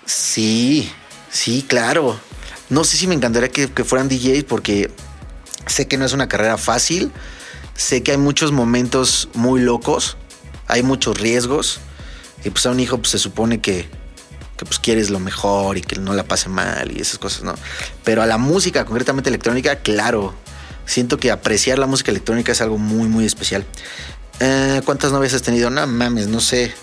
Sí, 0.05 0.91
sí, 1.29 1.65
claro. 1.67 2.19
No 2.69 2.83
sé 2.83 2.97
si 2.97 3.07
me 3.07 3.15
encantaría 3.15 3.49
que, 3.49 3.71
que 3.71 3.83
fueran 3.83 4.09
DJs 4.09 4.43
porque 4.45 4.91
sé 5.67 5.87
que 5.87 5.97
no 5.97 6.05
es 6.05 6.13
una 6.13 6.27
carrera 6.27 6.57
fácil. 6.57 7.11
Sé 7.75 8.03
que 8.03 8.11
hay 8.11 8.17
muchos 8.17 8.51
momentos 8.51 9.29
muy 9.33 9.61
locos. 9.61 10.17
Hay 10.67 10.83
muchos 10.83 11.19
riesgos. 11.19 11.79
Y 12.43 12.49
pues 12.49 12.65
a 12.65 12.71
un 12.71 12.79
hijo 12.79 12.97
pues, 12.97 13.11
se 13.11 13.19
supone 13.19 13.61
que, 13.61 13.87
que 14.57 14.65
pues 14.65 14.79
quieres 14.79 15.09
lo 15.09 15.19
mejor 15.19 15.77
y 15.77 15.81
que 15.81 15.99
no 15.99 16.13
la 16.13 16.23
pase 16.23 16.49
mal 16.49 16.91
y 16.95 17.01
esas 17.01 17.17
cosas, 17.17 17.43
¿no? 17.43 17.55
Pero 18.03 18.21
a 18.21 18.25
la 18.25 18.37
música, 18.37 18.85
concretamente 18.85 19.29
electrónica, 19.29 19.77
claro. 19.77 20.33
Siento 20.85 21.17
que 21.17 21.31
apreciar 21.31 21.79
la 21.79 21.87
música 21.87 22.11
electrónica 22.11 22.51
es 22.51 22.61
algo 22.61 22.77
muy, 22.77 23.07
muy 23.07 23.25
especial. 23.25 23.65
Eh, 24.43 24.81
¿Cuántas 24.85 25.11
novias 25.11 25.35
has 25.35 25.43
tenido? 25.43 25.69
No 25.69 25.85
mames, 25.85 26.27
no 26.27 26.39
sé. 26.39 26.73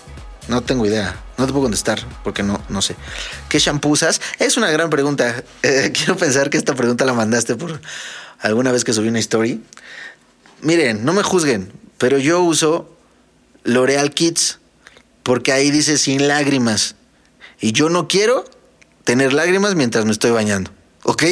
No 0.47 0.61
tengo 0.61 0.85
idea. 0.85 1.13
No 1.37 1.45
te 1.45 1.51
puedo 1.51 1.63
contestar 1.63 1.99
porque 2.23 2.41
no, 2.41 2.63
no 2.69 2.81
sé. 2.81 2.95
¿Qué 3.49 3.59
shampoo? 3.59 3.95
Es 4.39 4.55
una 4.55 4.71
gran 4.71 4.89
pregunta. 4.89 5.43
Eh, 5.61 5.91
quiero 5.93 6.15
pensar 6.15 6.49
que 6.49 6.57
esta 6.57 6.73
pregunta 6.73 7.03
la 7.03 7.11
mandaste 7.11 7.57
por 7.57 7.81
alguna 8.39 8.71
vez 8.71 8.85
que 8.85 8.93
subí 8.93 9.09
una 9.09 9.19
story. 9.19 9.61
Miren, 10.61 11.03
no 11.03 11.11
me 11.11 11.21
juzguen, 11.21 11.73
pero 11.97 12.17
yo 12.17 12.41
uso 12.41 12.95
L'Oreal 13.65 14.13
Kids 14.13 14.59
porque 15.23 15.51
ahí 15.51 15.69
dice 15.69 15.97
sin 15.97 16.29
lágrimas. 16.29 16.95
Y 17.59 17.73
yo 17.73 17.89
no 17.89 18.07
quiero 18.07 18.45
tener 19.03 19.33
lágrimas 19.33 19.75
mientras 19.75 20.05
me 20.05 20.11
estoy 20.11 20.31
bañando. 20.31 20.71
¿Ok? 21.03 21.23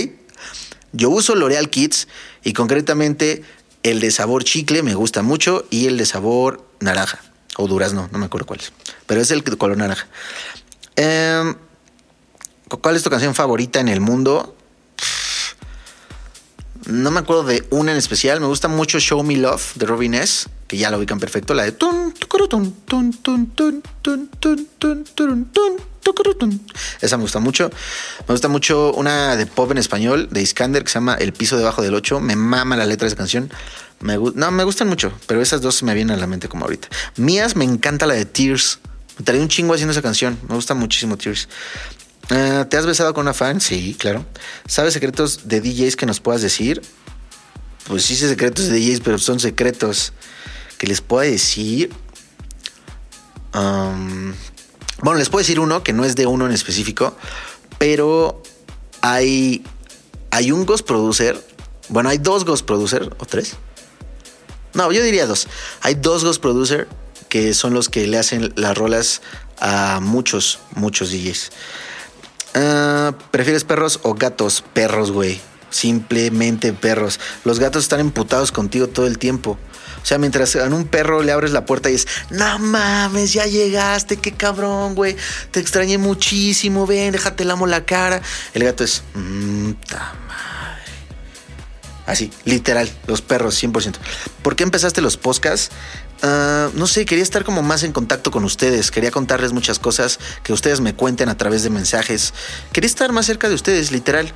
Yo 0.91 1.09
uso 1.09 1.35
L'Oreal 1.35 1.69
Kids 1.69 2.09
y 2.43 2.51
concretamente 2.51 3.43
El 3.87 4.01
de 4.01 4.11
sabor 4.11 4.43
chicle 4.43 4.83
me 4.83 4.95
gusta 4.95 5.21
mucho 5.21 5.65
y 5.69 5.87
el 5.87 5.97
de 5.97 6.05
sabor 6.05 6.61
naranja 6.81 7.21
o 7.55 7.69
durazno, 7.69 8.09
no 8.11 8.19
me 8.19 8.25
acuerdo 8.25 8.45
cuál 8.45 8.59
es. 8.59 8.73
Pero 9.05 9.21
es 9.21 9.31
el 9.31 9.45
color 9.57 9.77
naranja. 9.77 10.07
Em, 10.97 11.55
¿Cuál 12.81 12.97
es 12.97 13.03
tu 13.03 13.09
canción 13.09 13.33
favorita 13.33 13.79
en 13.79 13.87
el 13.87 14.01
mundo? 14.01 14.57
No 16.85 17.11
me 17.11 17.21
acuerdo 17.21 17.45
de 17.45 17.65
una 17.69 17.93
en 17.93 17.97
especial. 17.97 18.41
Me 18.41 18.47
gusta 18.47 18.67
mucho 18.67 18.99
Show 18.99 19.23
Me 19.23 19.37
Love 19.37 19.75
de 19.75 19.85
Robin 19.85 20.15
S. 20.15 20.49
Que 20.67 20.75
ya 20.75 20.91
la 20.91 20.97
ubican 20.97 21.21
perfecto. 21.21 21.53
La 21.53 21.63
de 21.63 21.71
tun, 21.71 22.13
tun, 22.13 22.49
tun, 22.49 23.13
tun, 23.13 23.13
tun, 23.21 23.81
tun, 24.01 25.45
tun. 25.45 25.77
Esa 27.01 27.17
me 27.17 27.23
gusta 27.23 27.39
mucho. 27.39 27.69
Me 28.27 28.33
gusta 28.33 28.47
mucho 28.47 28.93
una 28.93 29.35
de 29.35 29.45
pop 29.45 29.71
en 29.71 29.77
español 29.77 30.27
de 30.31 30.41
Iskander 30.41 30.83
que 30.83 30.89
se 30.89 30.95
llama 30.95 31.15
El 31.15 31.33
piso 31.33 31.57
debajo 31.57 31.81
del 31.81 31.93
8. 31.93 32.19
Me 32.19 32.35
mama 32.35 32.75
la 32.75 32.85
letra 32.85 33.05
de 33.05 33.09
esa 33.09 33.17
canción. 33.17 33.51
No, 33.99 34.51
me 34.51 34.63
gustan 34.63 34.87
mucho, 34.87 35.11
pero 35.25 35.41
esas 35.41 35.61
dos 35.61 35.81
me 35.83 35.93
vienen 35.93 36.15
a 36.15 36.19
la 36.19 36.27
mente 36.27 36.47
como 36.47 36.65
ahorita. 36.65 36.87
Mías, 37.15 37.55
me 37.55 37.65
encanta 37.65 38.05
la 38.05 38.13
de 38.13 38.25
Tears. 38.25 38.79
Me 39.17 39.25
traía 39.25 39.41
un 39.41 39.47
chingo 39.47 39.73
haciendo 39.73 39.91
esa 39.91 40.01
canción. 40.01 40.37
Me 40.47 40.55
gusta 40.55 40.75
muchísimo 40.75 41.17
Tears. 41.17 41.49
Ah, 42.29 42.67
¿Te 42.69 42.77
has 42.77 42.85
besado 42.85 43.13
con 43.13 43.21
una 43.21 43.33
fan? 43.33 43.61
Sí, 43.61 43.95
claro. 43.97 44.25
¿Sabes 44.67 44.93
secretos 44.93 45.47
de 45.47 45.61
DJs 45.61 45.95
que 45.95 46.05
nos 46.05 46.19
puedas 46.19 46.41
decir? 46.41 46.81
Pues 47.87 48.03
sí 48.03 48.15
sé 48.15 48.27
secretos 48.27 48.67
de 48.67 48.79
DJs, 48.79 48.99
pero 48.99 49.17
son 49.17 49.39
secretos 49.39 50.13
que 50.77 50.87
les 50.87 51.01
pueda 51.01 51.29
decir. 51.29 51.89
Bueno, 55.01 55.19
les 55.19 55.29
puedo 55.29 55.39
decir 55.39 55.59
uno 55.59 55.83
que 55.83 55.93
no 55.93 56.05
es 56.05 56.15
de 56.15 56.25
uno 56.25 56.45
en 56.45 56.51
específico, 56.51 57.15
pero 57.77 58.41
hay, 59.01 59.63
hay 60.31 60.51
un 60.51 60.65
Ghost 60.65 60.85
Producer. 60.85 61.41
Bueno, 61.89 62.09
hay 62.09 62.17
dos 62.17 62.45
Ghost 62.45 62.65
Producer 62.65 63.15
o 63.19 63.25
tres. 63.25 63.55
No, 64.73 64.91
yo 64.91 65.03
diría 65.03 65.25
dos. 65.25 65.47
Hay 65.81 65.95
dos 65.95 66.23
Ghost 66.23 66.41
Producer 66.41 66.87
que 67.29 67.53
son 67.53 67.73
los 67.73 67.89
que 67.89 68.07
le 68.07 68.17
hacen 68.17 68.53
las 68.55 68.77
rolas 68.77 69.21
a 69.59 69.99
muchos, 70.01 70.59
muchos 70.75 71.11
DJs. 71.11 71.51
Ah, 72.53 73.13
¿Prefieres 73.31 73.63
perros 73.63 73.99
o 74.03 74.13
gatos? 74.13 74.63
Perros, 74.73 75.11
güey. 75.11 75.39
Simplemente 75.69 76.73
perros. 76.73 77.19
Los 77.43 77.59
gatos 77.59 77.83
están 77.83 77.99
emputados 77.99 78.51
contigo 78.51 78.87
todo 78.87 79.07
el 79.07 79.17
tiempo. 79.17 79.57
O 80.01 80.05
sea, 80.05 80.17
mientras 80.17 80.55
a 80.55 80.65
un 80.65 80.85
perro 80.85 81.21
le 81.21 81.31
abres 81.31 81.51
la 81.51 81.65
puerta 81.65 81.89
y 81.89 81.95
es, 81.95 82.07
no 82.29 82.59
mames, 82.59 83.33
ya 83.33 83.45
llegaste, 83.45 84.17
qué 84.17 84.31
cabrón, 84.31 84.95
güey. 84.95 85.15
Te 85.51 85.59
extrañé 85.59 85.97
muchísimo, 85.97 86.87
ven, 86.87 87.11
déjate 87.11 87.43
lamo 87.45 87.67
la 87.67 87.85
cara. 87.85 88.21
El 88.53 88.63
gato 88.63 88.83
es, 88.83 89.03
mmm, 89.13 89.71
madre. 90.27 90.83
Así, 92.05 92.31
literal, 92.45 92.89
los 93.05 93.21
perros, 93.21 93.61
100%. 93.61 93.95
¿Por 94.41 94.55
qué 94.55 94.63
empezaste 94.63 95.01
los 95.01 95.17
podcasts? 95.17 95.71
Ah, 96.21 96.69
no 96.73 96.87
sé, 96.87 97.05
quería 97.05 97.23
estar 97.23 97.43
como 97.43 97.61
más 97.61 97.83
en 97.83 97.91
contacto 97.91 98.31
con 98.31 98.45
ustedes. 98.45 98.91
Quería 98.91 99.11
contarles 99.11 99.51
muchas 99.51 99.77
cosas 99.77 100.19
que 100.43 100.53
ustedes 100.53 100.79
me 100.79 100.95
cuenten 100.95 101.29
a 101.29 101.37
través 101.37 101.63
de 101.63 101.69
mensajes. 101.69 102.33
Quería 102.71 102.87
estar 102.87 103.11
más 103.11 103.25
cerca 103.25 103.49
de 103.49 103.55
ustedes, 103.55 103.91
literal. 103.91 104.31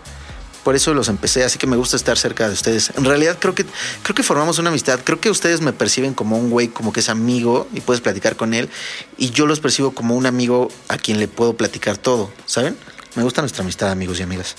Por 0.63 0.75
eso 0.75 0.93
los 0.93 1.09
empecé, 1.09 1.43
así 1.43 1.57
que 1.57 1.65
me 1.65 1.75
gusta 1.75 1.95
estar 1.95 2.17
cerca 2.17 2.47
de 2.47 2.53
ustedes. 2.53 2.91
En 2.95 3.05
realidad 3.05 3.37
creo 3.39 3.55
que 3.55 3.65
creo 4.03 4.15
que 4.15 4.21
formamos 4.21 4.59
una 4.59 4.69
amistad. 4.69 4.99
Creo 5.03 5.19
que 5.19 5.29
ustedes 5.31 5.61
me 5.61 5.73
perciben 5.73 6.13
como 6.13 6.37
un 6.37 6.49
güey 6.49 6.67
como 6.67 6.93
que 6.93 6.99
es 6.99 7.09
amigo 7.09 7.67
y 7.73 7.81
puedes 7.81 8.01
platicar 8.01 8.35
con 8.35 8.53
él 8.53 8.69
y 9.17 9.31
yo 9.31 9.47
los 9.47 9.59
percibo 9.59 9.91
como 9.91 10.15
un 10.15 10.25
amigo 10.27 10.69
a 10.87 10.97
quien 10.97 11.19
le 11.19 11.27
puedo 11.27 11.57
platicar 11.57 11.97
todo, 11.97 12.31
¿saben? 12.45 12.77
Me 13.15 13.23
gusta 13.23 13.41
nuestra 13.41 13.63
amistad, 13.63 13.89
amigos 13.89 14.19
y 14.19 14.23
amigas. 14.23 14.55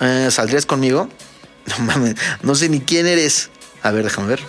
Eh, 0.00 0.28
¿Saldrías 0.30 0.66
conmigo? 0.66 1.08
No 1.66 1.84
mames, 1.84 2.14
no 2.42 2.54
sé 2.54 2.68
ni 2.68 2.80
quién 2.80 3.06
eres. 3.06 3.50
A 3.82 3.90
ver, 3.92 4.02
déjame 4.02 4.28
ver. 4.28 4.40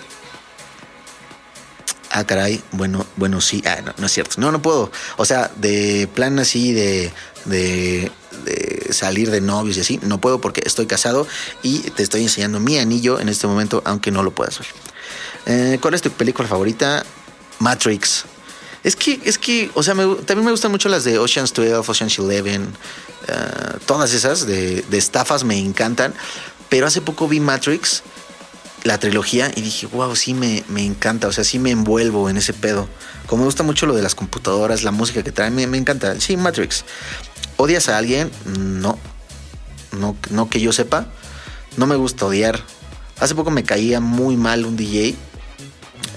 Ah, 2.10 2.24
caray. 2.24 2.62
Bueno, 2.72 3.06
bueno, 3.16 3.40
sí. 3.40 3.62
Ah, 3.66 3.80
no, 3.84 3.94
no 3.96 4.06
es 4.06 4.12
cierto. 4.12 4.40
No, 4.40 4.50
no 4.50 4.60
puedo. 4.60 4.90
O 5.16 5.24
sea, 5.24 5.50
de 5.56 6.08
plan 6.14 6.38
así 6.38 6.72
de, 6.72 7.12
de, 7.44 8.10
de 8.44 8.71
salir 8.92 9.30
de 9.30 9.40
novios 9.40 9.76
y 9.76 9.80
así, 9.80 10.00
no 10.02 10.20
puedo 10.20 10.40
porque 10.40 10.62
estoy 10.64 10.86
casado 10.86 11.26
y 11.62 11.78
te 11.90 12.02
estoy 12.02 12.22
enseñando 12.22 12.60
mi 12.60 12.78
anillo 12.78 13.20
en 13.20 13.28
este 13.28 13.46
momento, 13.46 13.82
aunque 13.84 14.10
no 14.10 14.22
lo 14.22 14.32
puedas 14.32 14.58
ver. 14.58 14.68
Eh, 15.46 15.78
¿Cuál 15.80 15.94
es 15.94 16.02
tu 16.02 16.10
película 16.10 16.48
favorita? 16.48 17.04
Matrix. 17.58 18.24
Es 18.84 18.96
que, 18.96 19.20
es 19.24 19.38
que, 19.38 19.70
o 19.74 19.82
sea, 19.82 19.94
también 19.94 20.44
me 20.44 20.50
gustan 20.50 20.72
mucho 20.72 20.88
las 20.88 21.04
de 21.04 21.18
Ocean's 21.18 21.52
12, 21.52 21.74
Ocean's 21.76 22.18
11, 22.18 22.38
eh, 22.38 22.60
todas 23.86 24.12
esas 24.12 24.46
de, 24.46 24.82
de 24.82 24.98
estafas 24.98 25.44
me 25.44 25.56
encantan. 25.58 26.14
Pero 26.68 26.86
hace 26.86 27.00
poco 27.00 27.28
vi 27.28 27.38
Matrix, 27.38 28.02
la 28.82 28.98
trilogía, 28.98 29.52
y 29.54 29.60
dije, 29.60 29.86
wow, 29.86 30.16
sí 30.16 30.34
me, 30.34 30.64
me 30.68 30.84
encanta, 30.84 31.28
o 31.28 31.32
sea, 31.32 31.44
sí 31.44 31.58
me 31.58 31.70
envuelvo 31.70 32.28
en 32.28 32.38
ese 32.38 32.54
pedo. 32.54 32.88
Como 33.26 33.42
me 33.42 33.46
gusta 33.46 33.62
mucho 33.62 33.86
lo 33.86 33.94
de 33.94 34.02
las 34.02 34.14
computadoras, 34.14 34.82
la 34.82 34.90
música 34.90 35.22
que 35.22 35.30
traen, 35.30 35.54
me, 35.54 35.66
me 35.66 35.78
encanta. 35.78 36.18
Sí, 36.18 36.36
Matrix. 36.36 36.84
¿Odias 37.56 37.88
a 37.88 37.98
alguien? 37.98 38.30
No. 38.44 38.98
No, 39.92 40.16
no 40.30 40.48
que 40.48 40.60
yo 40.60 40.72
sepa. 40.72 41.06
No 41.76 41.86
me 41.86 41.96
gusta 41.96 42.26
odiar. 42.26 42.60
Hace 43.18 43.34
poco 43.34 43.50
me 43.50 43.62
caía 43.62 44.00
muy 44.00 44.36
mal 44.36 44.66
un 44.66 44.76
DJ. 44.76 45.14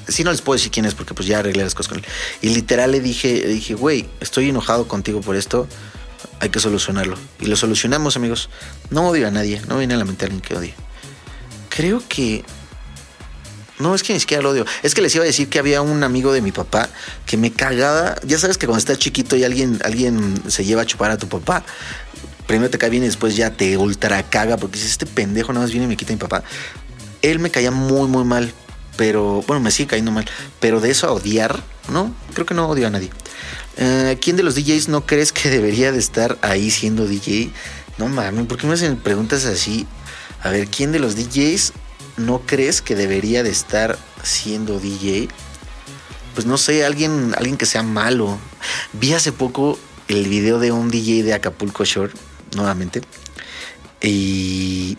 Sí, 0.07 0.23
no 0.23 0.31
les 0.31 0.41
puedo 0.41 0.55
decir 0.55 0.71
quién 0.71 0.85
es 0.85 0.93
porque 0.93 1.13
pues 1.13 1.27
ya 1.27 1.39
arreglé 1.39 1.63
las 1.63 1.75
cosas 1.75 1.89
con 1.89 1.97
él. 1.99 2.05
Y 2.41 2.49
literal 2.49 2.91
le 2.91 2.99
dije, 2.99 3.41
le 3.41 3.53
dije, 3.53 3.73
güey, 3.73 4.07
estoy 4.19 4.49
enojado 4.49 4.87
contigo 4.87 5.21
por 5.21 5.35
esto. 5.35 5.67
Hay 6.39 6.49
que 6.49 6.59
solucionarlo. 6.59 7.17
Y 7.39 7.45
lo 7.45 7.55
solucionamos, 7.55 8.15
amigos. 8.15 8.49
No 8.89 9.07
odio 9.09 9.27
a 9.27 9.31
nadie. 9.31 9.61
No 9.67 9.77
viene 9.77 9.93
a 9.93 9.97
la 9.97 10.05
mente 10.05 10.25
a 10.25 10.27
alguien 10.27 10.41
que 10.41 10.55
odie. 10.55 10.73
Creo 11.69 12.01
que 12.07 12.43
no, 13.77 13.93
es 13.93 14.03
que 14.03 14.13
ni 14.13 14.19
siquiera 14.19 14.41
lo 14.41 14.51
odio. 14.51 14.65
Es 14.83 14.95
que 14.95 15.01
les 15.01 15.13
iba 15.15 15.23
a 15.23 15.27
decir 15.27 15.49
que 15.49 15.59
había 15.59 15.81
un 15.81 16.03
amigo 16.03 16.31
de 16.31 16.41
mi 16.41 16.51
papá 16.51 16.89
que 17.25 17.35
me 17.35 17.51
cagaba. 17.51 18.15
Ya 18.23 18.37
sabes 18.37 18.57
que 18.57 18.67
cuando 18.67 18.79
estás 18.79 18.97
chiquito 18.99 19.35
y 19.35 19.43
alguien, 19.43 19.79
alguien 19.83 20.41
se 20.47 20.63
lleva 20.63 20.83
a 20.83 20.85
chupar 20.85 21.11
a 21.11 21.17
tu 21.17 21.27
papá, 21.27 21.63
primero 22.47 22.69
te 22.69 22.77
cae 22.77 22.89
bien 22.89 23.03
y 23.03 23.07
después 23.07 23.35
ya 23.35 23.51
te 23.51 23.75
ultra 23.77 24.23
caga 24.23 24.57
porque 24.57 24.77
dices, 24.77 24.91
este 24.91 25.05
pendejo 25.05 25.51
nada 25.51 25.65
más 25.65 25.71
viene 25.71 25.85
y 25.85 25.89
me 25.89 25.97
quita 25.97 26.13
a 26.13 26.15
mi 26.15 26.19
papá. 26.19 26.43
Él 27.21 27.39
me 27.39 27.51
caía 27.51 27.71
muy, 27.71 28.07
muy 28.07 28.23
mal. 28.23 28.53
Pero, 28.97 29.43
bueno, 29.45 29.61
me 29.61 29.71
sigue 29.71 29.87
cayendo 29.87 30.11
mal. 30.11 30.25
Pero 30.61 30.79
de 30.79 30.89
eso 30.89 31.07
a 31.07 31.11
odiar, 31.11 31.61
no, 31.89 32.15
creo 32.33 32.45
que 32.45 32.53
no 32.53 32.69
odio 32.69 32.87
a 32.87 32.89
nadie. 32.89 33.09
Eh, 33.75 34.17
¿Quién 34.21 34.37
de 34.37 34.43
los 34.43 34.55
DJs 34.55 34.87
no 34.87 35.05
crees 35.05 35.33
que 35.33 35.49
debería 35.49 35.91
de 35.91 35.99
estar 35.99 36.37
ahí 36.41 36.71
siendo 36.71 37.05
DJ? 37.05 37.51
No 37.97 38.07
mames, 38.07 38.45
¿por 38.45 38.57
qué 38.57 38.67
me 38.67 38.73
hacen 38.73 38.95
preguntas 38.95 39.43
así? 39.43 39.85
A 40.41 40.49
ver, 40.49 40.67
¿quién 40.67 40.93
de 40.93 40.99
los 40.99 41.17
DJs 41.17 41.73
no 42.17 42.41
crees 42.45 42.81
que 42.81 42.95
debería 42.95 43.43
de 43.43 43.49
estar 43.49 43.97
siendo 44.23 44.79
DJ? 44.79 45.27
Pues 46.33 46.45
no 46.45 46.57
sé, 46.57 46.85
alguien, 46.85 47.33
alguien 47.37 47.57
que 47.57 47.65
sea 47.65 47.83
malo. 47.83 48.37
Vi 48.93 49.13
hace 49.13 49.31
poco 49.31 49.79
el 50.07 50.27
video 50.27 50.59
de 50.59 50.71
un 50.71 50.89
DJ 50.89 51.23
de 51.23 51.33
Acapulco 51.33 51.85
Shore, 51.85 52.13
nuevamente. 52.55 53.01
Y 54.01 54.97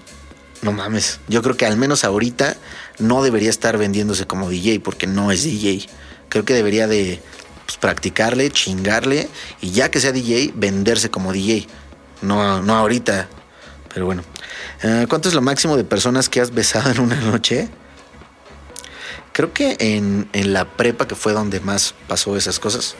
no 0.63 0.73
mames, 0.73 1.21
yo 1.29 1.43
creo 1.43 1.57
que 1.57 1.67
al 1.67 1.77
menos 1.77 2.05
ahorita 2.05 2.57
no 2.99 3.23
debería 3.23 3.51
estar 3.51 3.79
vendiéndose 3.79 4.27
como 4.27 4.49
DJ 4.51 4.81
porque 4.81 5.07
no 5.07 5.31
es 5.31 5.45
DJ. 5.45 5.87
Creo 6.29 6.45
que 6.45 6.55
debería 6.55 6.87
de 6.87 7.21
pues, 7.67 7.77
practicarle, 7.77 8.51
chingarle 8.51 9.29
y 9.61 9.71
ya 9.71 9.91
que 9.91 10.01
sea 10.01 10.13
DJ, 10.13 10.53
venderse 10.55 11.11
como 11.11 11.33
DJ. 11.33 11.67
No, 12.23 12.63
no 12.63 12.75
ahorita, 12.75 13.29
pero 13.93 14.07
bueno. 14.07 14.23
Eh, 14.83 15.07
¿Cuánto 15.09 15.29
es 15.29 15.35
lo 15.35 15.43
máximo 15.43 15.77
de 15.77 15.85
personas 15.85 16.29
que 16.29 16.41
has 16.41 16.53
besado 16.53 16.91
en 16.91 17.01
una 17.01 17.17
noche? 17.17 17.69
Creo 19.33 19.53
que 19.53 19.77
en, 19.81 20.29
en 20.33 20.53
la 20.53 20.65
prepa, 20.65 21.07
que 21.07 21.15
fue 21.15 21.33
donde 21.33 21.61
más 21.61 21.95
pasó 22.09 22.37
esas 22.37 22.59
cosas. 22.59 22.95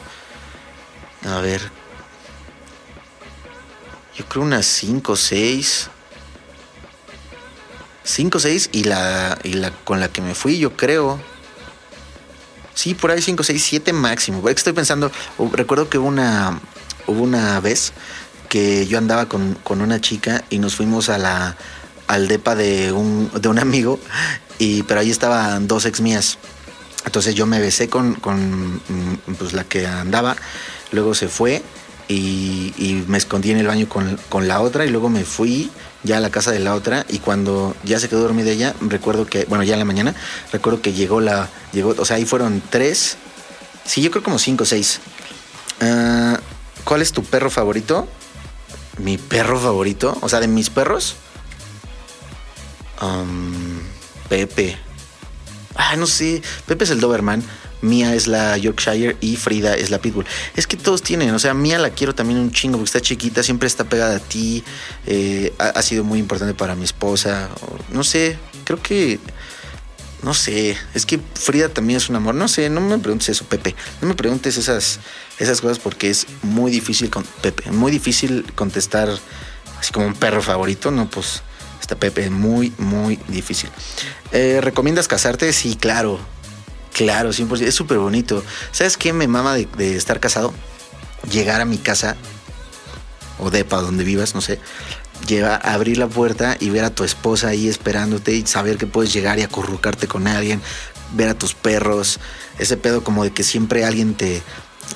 A 1.25 1.39
ver. 1.39 1.61
Yo 4.15 4.25
creo 4.25 4.43
unas 4.43 4.65
5 4.65 5.11
o 5.11 5.15
6. 5.15 5.89
5 8.03 8.37
o 8.37 8.41
6 8.41 8.69
y 8.71 8.83
la, 8.85 9.37
y 9.43 9.53
la 9.53 9.71
con 9.71 9.99
la 9.99 10.09
que 10.09 10.21
me 10.21 10.33
fui, 10.33 10.59
yo 10.59 10.75
creo. 10.77 11.19
Sí, 12.73 12.93
por 12.93 13.11
ahí 13.11 13.21
5, 13.21 13.43
6, 13.43 13.63
7 13.63 13.93
máximo. 13.93 14.47
Estoy 14.49 14.73
pensando, 14.73 15.11
uh, 15.39 15.49
recuerdo 15.51 15.89
que 15.89 15.97
una, 15.97 16.59
hubo 17.07 17.23
una 17.23 17.59
vez 17.59 17.93
que 18.49 18.87
yo 18.87 18.97
andaba 18.97 19.27
con, 19.27 19.55
con 19.63 19.81
una 19.81 19.99
chica 20.01 20.43
y 20.49 20.59
nos 20.59 20.75
fuimos 20.75 21.09
a 21.09 21.17
la, 21.17 21.55
al 22.07 22.27
depa 22.27 22.55
de 22.55 22.91
un, 22.91 23.29
de 23.39 23.49
un 23.49 23.59
amigo, 23.59 23.99
y, 24.59 24.83
pero 24.83 25.01
ahí 25.01 25.09
estaban 25.09 25.67
dos 25.67 25.85
ex 25.85 26.01
mías. 26.01 26.37
Entonces 27.05 27.35
yo 27.35 27.45
me 27.45 27.59
besé 27.59 27.89
con, 27.89 28.15
con 28.15 28.75
mm, 28.75 29.33
pues, 29.37 29.53
la 29.53 29.63
que 29.63 29.87
andaba, 29.87 30.35
luego 30.91 31.13
se 31.13 31.27
fue 31.27 31.61
y, 32.07 33.03
me 33.07 33.17
escondí 33.17 33.51
en 33.51 33.57
el 33.57 33.67
baño 33.67 33.87
con, 33.87 34.17
con 34.29 34.47
la 34.47 34.61
otra 34.61 34.85
y 34.85 34.89
luego 34.89 35.09
me 35.09 35.23
fui 35.23 35.69
ya 36.03 36.17
a 36.17 36.19
la 36.19 36.29
casa 36.29 36.51
de 36.51 36.59
la 36.59 36.73
otra 36.75 37.05
y 37.09 37.19
cuando 37.19 37.75
ya 37.83 37.99
se 37.99 38.09
quedó 38.09 38.21
dormida 38.21 38.51
ella, 38.51 38.73
recuerdo 38.81 39.25
que, 39.25 39.45
bueno, 39.45 39.63
ya 39.63 39.73
en 39.73 39.79
la 39.79 39.85
mañana, 39.85 40.15
recuerdo 40.51 40.81
que 40.81 40.93
llegó 40.93 41.21
la, 41.21 41.49
llegó, 41.73 41.95
o 41.97 42.05
sea, 42.05 42.17
ahí 42.17 42.25
fueron 42.25 42.61
tres, 42.69 43.17
sí, 43.85 44.01
yo 44.01 44.11
creo 44.11 44.23
como 44.23 44.39
cinco 44.39 44.63
o 44.63 44.65
seis. 44.67 44.99
Ah, 45.81 46.39
¿Cuál 46.83 47.01
es 47.01 47.11
tu 47.11 47.23
perro 47.23 47.49
favorito? 47.49 48.07
Mi 48.97 49.17
perro 49.17 49.59
favorito, 49.59 50.17
o 50.21 50.29
sea, 50.29 50.39
de 50.39 50.47
mis 50.47 50.69
perros. 50.69 51.15
Um, 53.01 53.79
Pepe. 54.29 54.77
Ah, 55.75 55.95
no 55.95 56.07
sé. 56.07 56.41
Pepe 56.65 56.83
es 56.83 56.89
el 56.89 56.99
Doberman. 56.99 57.43
Mía 57.81 58.15
es 58.15 58.27
la 58.27 58.57
Yorkshire 58.57 59.17
y 59.21 59.35
Frida 59.35 59.75
es 59.75 59.91
la 59.91 59.99
Pitbull. 59.99 60.25
Es 60.55 60.67
que 60.67 60.77
todos 60.77 61.03
tienen, 61.03 61.33
o 61.33 61.39
sea, 61.39 61.53
Mía 61.53 61.77
la 61.77 61.91
quiero 61.91 62.15
también 62.15 62.39
un 62.39 62.51
chingo 62.51 62.77
porque 62.77 62.87
está 62.87 63.01
chiquita, 63.01 63.43
siempre 63.43 63.67
está 63.67 63.83
pegada 63.83 64.15
a 64.15 64.19
ti, 64.19 64.63
eh, 65.05 65.53
ha, 65.59 65.81
sido 65.81 66.03
muy 66.03 66.19
importante 66.19 66.53
para 66.53 66.75
mi 66.75 66.85
esposa. 66.85 67.49
No 67.91 68.03
sé, 68.03 68.37
creo 68.63 68.81
que 68.81 69.19
no 70.23 70.33
sé, 70.33 70.75
es 70.93 71.05
que 71.05 71.19
Frida 71.35 71.69
también 71.69 71.97
es 71.97 72.09
un 72.09 72.15
amor. 72.15 72.35
No 72.35 72.47
sé, 72.47 72.69
no 72.69 72.81
me 72.81 72.97
preguntes 72.97 73.29
eso, 73.29 73.45
Pepe. 73.45 73.75
No 74.01 74.07
me 74.07 74.15
preguntes 74.15 74.57
esas, 74.57 74.99
esas 75.37 75.61
cosas 75.61 75.79
porque 75.79 76.09
es 76.09 76.25
muy 76.41 76.71
difícil 76.71 77.09
con 77.09 77.23
Pepe. 77.41 77.71
Muy 77.71 77.91
difícil 77.91 78.45
contestar 78.55 79.09
así 79.79 79.93
como 79.93 80.07
un 80.07 80.15
perro 80.15 80.41
favorito. 80.41 80.89
No, 80.91 81.09
pues 81.09 81.43
está 81.79 81.95
Pepe, 81.95 82.29
muy, 82.29 82.73
muy 82.77 83.19
difícil. 83.27 83.69
Eh, 84.31 84.59
¿Recomiendas 84.61 85.07
casarte? 85.07 85.53
Sí, 85.53 85.75
claro. 85.75 86.19
Claro, 86.93 87.29
100%. 87.29 87.61
Es 87.61 87.75
súper 87.75 87.99
bonito. 87.99 88.43
¿Sabes 88.71 88.97
qué 88.97 89.13
me 89.13 89.27
mama 89.27 89.53
de, 89.53 89.67
de 89.77 89.95
estar 89.95 90.19
casado? 90.19 90.51
Llegar 91.29 91.61
a 91.61 91.65
mi 91.65 91.77
casa 91.77 92.17
o 93.39 93.51
depa 93.51 93.81
donde 93.81 94.03
vivas, 94.03 94.35
no 94.35 94.41
sé, 94.41 94.59
llega 95.25 95.55
a 95.55 95.73
abrir 95.73 95.97
la 95.97 96.07
puerta 96.07 96.57
y 96.59 96.69
ver 96.69 96.83
a 96.83 96.89
tu 96.89 97.03
esposa 97.03 97.49
ahí 97.49 97.67
esperándote 97.67 98.33
y 98.33 98.45
saber 98.45 98.77
que 98.77 98.87
puedes 98.87 99.13
llegar 99.13 99.39
y 99.39 99.43
acurrucarte 99.43 100.07
con 100.07 100.27
alguien, 100.27 100.61
ver 101.13 101.29
a 101.29 101.33
tus 101.33 101.53
perros, 101.53 102.19
ese 102.59 102.77
pedo 102.77 103.03
como 103.03 103.23
de 103.23 103.31
que 103.31 103.43
siempre 103.43 103.85
alguien 103.85 104.13
te, 104.13 104.41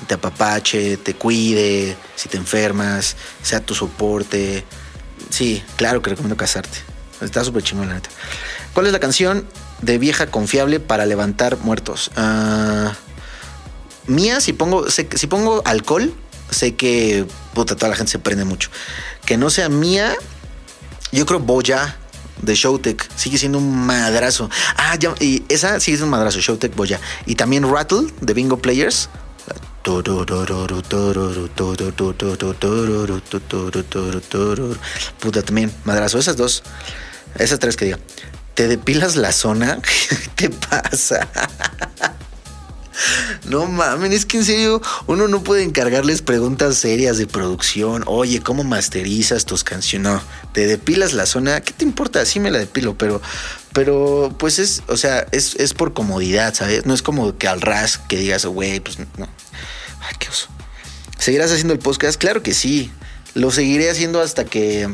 te 0.06 0.14
apapache, 0.14 0.96
te 0.96 1.14
cuide, 1.14 1.96
si 2.16 2.28
te 2.28 2.36
enfermas, 2.36 3.16
sea 3.42 3.60
tu 3.60 3.74
soporte. 3.74 4.64
Sí, 5.30 5.62
claro 5.76 6.02
que 6.02 6.10
recomiendo 6.10 6.36
casarte. 6.36 6.78
Está 7.20 7.44
súper 7.44 7.62
chingón, 7.62 7.88
la 7.88 7.94
neta. 7.94 8.10
¿Cuál 8.74 8.86
es 8.86 8.92
la 8.92 9.00
canción 9.00 9.46
de 9.80 9.98
vieja 9.98 10.26
confiable 10.26 10.80
para 10.80 11.06
levantar 11.06 11.58
muertos? 11.58 12.10
Ah, 12.16 12.94
mía, 14.06 14.40
si 14.40 14.52
pongo, 14.52 14.90
si 14.90 15.26
pongo 15.26 15.62
alcohol, 15.64 16.12
sé 16.50 16.74
que 16.74 17.26
puta, 17.54 17.76
toda 17.76 17.90
la 17.90 17.96
gente 17.96 18.12
se 18.12 18.18
prende 18.18 18.44
mucho. 18.44 18.70
Que 19.24 19.36
no 19.36 19.50
sea 19.50 19.68
mía, 19.68 20.14
yo 21.12 21.26
creo 21.26 21.40
Boya 21.40 21.96
de 22.42 22.54
Showtech 22.54 23.08
sigue 23.16 23.38
siendo 23.38 23.58
un 23.58 23.86
madrazo. 23.86 24.50
Ah, 24.76 24.96
ya, 24.96 25.14
y 25.20 25.44
esa 25.48 25.80
sigue 25.80 25.96
siendo 25.96 26.06
un 26.06 26.10
madrazo, 26.10 26.40
Showtech 26.40 26.74
Boya. 26.74 27.00
Y 27.26 27.36
también 27.36 27.70
Rattle 27.70 28.08
de 28.20 28.34
Bingo 28.34 28.58
Players. 28.58 29.08
Puta, 35.18 35.42
también, 35.42 35.72
madrazo. 35.84 36.18
Esas 36.18 36.36
dos, 36.36 36.62
esas 37.36 37.58
tres 37.58 37.76
que 37.76 37.86
diga. 37.86 37.98
¿Te 38.54 38.68
depilas 38.68 39.16
la 39.16 39.32
zona? 39.32 39.80
¿Qué 40.36 40.48
te 40.48 40.50
pasa? 40.50 41.28
No 43.46 43.66
mames, 43.66 44.12
es 44.12 44.26
que 44.26 44.38
en 44.38 44.44
serio 44.44 44.82
uno 45.06 45.28
no 45.28 45.42
puede 45.42 45.62
encargarles 45.62 46.22
preguntas 46.22 46.76
serias 46.76 47.18
de 47.18 47.26
producción. 47.26 48.04
Oye, 48.06 48.40
¿cómo 48.40 48.64
masterizas 48.64 49.46
tus 49.46 49.64
canciones? 49.64 50.12
No, 50.12 50.22
te 50.52 50.66
depilas 50.66 51.12
la 51.12 51.26
zona. 51.26 51.60
¿Qué 51.60 51.72
te 51.72 51.84
importa? 51.84 52.24
Sí 52.24 52.40
me 52.40 52.50
la 52.50 52.58
depilo, 52.58 52.96
pero, 52.96 53.20
pero 53.72 54.34
pues 54.38 54.58
es, 54.58 54.82
o 54.88 54.96
sea, 54.96 55.26
es, 55.32 55.56
es 55.56 55.74
por 55.74 55.92
comodidad, 55.92 56.54
¿sabes? 56.54 56.86
No 56.86 56.94
es 56.94 57.02
como 57.02 57.36
que 57.36 57.48
al 57.48 57.60
ras 57.60 57.98
que 57.98 58.16
digas, 58.16 58.44
güey, 58.46 58.80
pues 58.80 58.98
no. 58.98 59.06
Ay, 60.00 60.16
qué 60.18 60.28
oso. 60.28 60.48
¿Seguirás 61.18 61.52
haciendo 61.52 61.72
el 61.72 61.78
podcast? 61.78 62.20
Claro 62.20 62.42
que 62.42 62.54
sí. 62.54 62.90
Lo 63.34 63.50
seguiré 63.50 63.90
haciendo 63.90 64.20
hasta 64.20 64.44
que. 64.44 64.92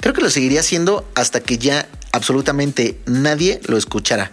Creo 0.00 0.12
que 0.12 0.20
lo 0.20 0.30
seguiré 0.30 0.58
haciendo 0.58 1.08
hasta 1.14 1.40
que 1.40 1.56
ya 1.56 1.88
absolutamente 2.12 2.98
nadie 3.06 3.60
lo 3.64 3.76
escuchara. 3.76 4.32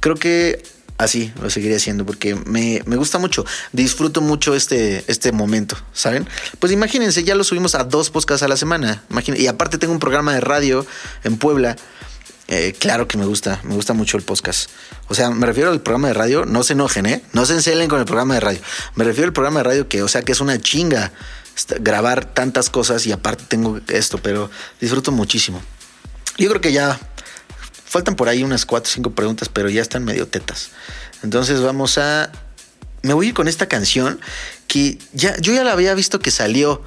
Creo 0.00 0.14
que 0.14 0.62
así 0.98 1.32
lo 1.40 1.48
seguiré 1.48 1.76
haciendo 1.76 2.04
porque 2.04 2.34
me, 2.34 2.82
me 2.84 2.96
gusta 2.96 3.18
mucho. 3.18 3.46
Disfruto 3.72 4.20
mucho 4.20 4.54
este, 4.54 5.04
este 5.06 5.32
momento, 5.32 5.76
¿saben? 5.92 6.28
Pues 6.58 6.72
imagínense, 6.72 7.24
ya 7.24 7.34
lo 7.34 7.44
subimos 7.44 7.74
a 7.74 7.84
dos 7.84 8.10
podcasts 8.10 8.42
a 8.42 8.48
la 8.48 8.56
semana. 8.56 9.02
Imaginen- 9.10 9.40
y 9.40 9.46
aparte 9.46 9.78
tengo 9.78 9.92
un 9.92 10.00
programa 10.00 10.34
de 10.34 10.40
radio 10.40 10.84
en 11.24 11.36
Puebla. 11.38 11.76
Eh, 12.50 12.74
claro 12.78 13.06
que 13.06 13.18
me 13.18 13.26
gusta, 13.26 13.60
me 13.62 13.74
gusta 13.74 13.92
mucho 13.92 14.16
el 14.16 14.22
podcast. 14.22 14.70
O 15.08 15.14
sea, 15.14 15.30
me 15.30 15.46
refiero 15.46 15.70
al 15.70 15.80
programa 15.82 16.08
de 16.08 16.14
radio, 16.14 16.46
no 16.46 16.62
se 16.62 16.72
enojen, 16.72 17.04
¿eh? 17.06 17.22
No 17.34 17.44
se 17.46 17.52
encelen 17.52 17.88
con 17.88 17.98
el 18.00 18.06
programa 18.06 18.34
de 18.34 18.40
radio. 18.40 18.60
Me 18.94 19.04
refiero 19.04 19.28
al 19.28 19.32
programa 19.34 19.60
de 19.60 19.64
radio 19.64 19.88
que, 19.88 20.02
o 20.02 20.08
sea, 20.08 20.22
que 20.22 20.32
es 20.32 20.40
una 20.40 20.58
chinga 20.58 21.12
esta- 21.54 21.76
grabar 21.78 22.24
tantas 22.24 22.70
cosas 22.70 23.06
y 23.06 23.12
aparte 23.12 23.44
tengo 23.48 23.80
esto, 23.88 24.18
pero 24.18 24.50
disfruto 24.80 25.12
muchísimo. 25.12 25.60
Yo 26.38 26.48
creo 26.48 26.60
que 26.62 26.72
ya 26.72 26.98
faltan 27.88 28.16
por 28.16 28.28
ahí 28.28 28.44
unas 28.44 28.66
cuatro 28.66 28.90
o 28.90 28.92
cinco 28.92 29.10
preguntas, 29.10 29.48
pero 29.48 29.70
ya 29.70 29.80
están 29.80 30.04
medio 30.04 30.28
tetas. 30.28 30.70
Entonces 31.22 31.60
vamos 31.60 31.98
a... 31.98 32.30
Me 33.02 33.14
voy 33.14 33.26
a 33.26 33.28
ir 33.30 33.34
con 33.34 33.48
esta 33.48 33.66
canción 33.66 34.20
que 34.66 34.98
ya, 35.12 35.36
yo 35.38 35.54
ya 35.54 35.64
la 35.64 35.72
había 35.72 35.94
visto 35.94 36.18
que 36.18 36.30
salió, 36.30 36.82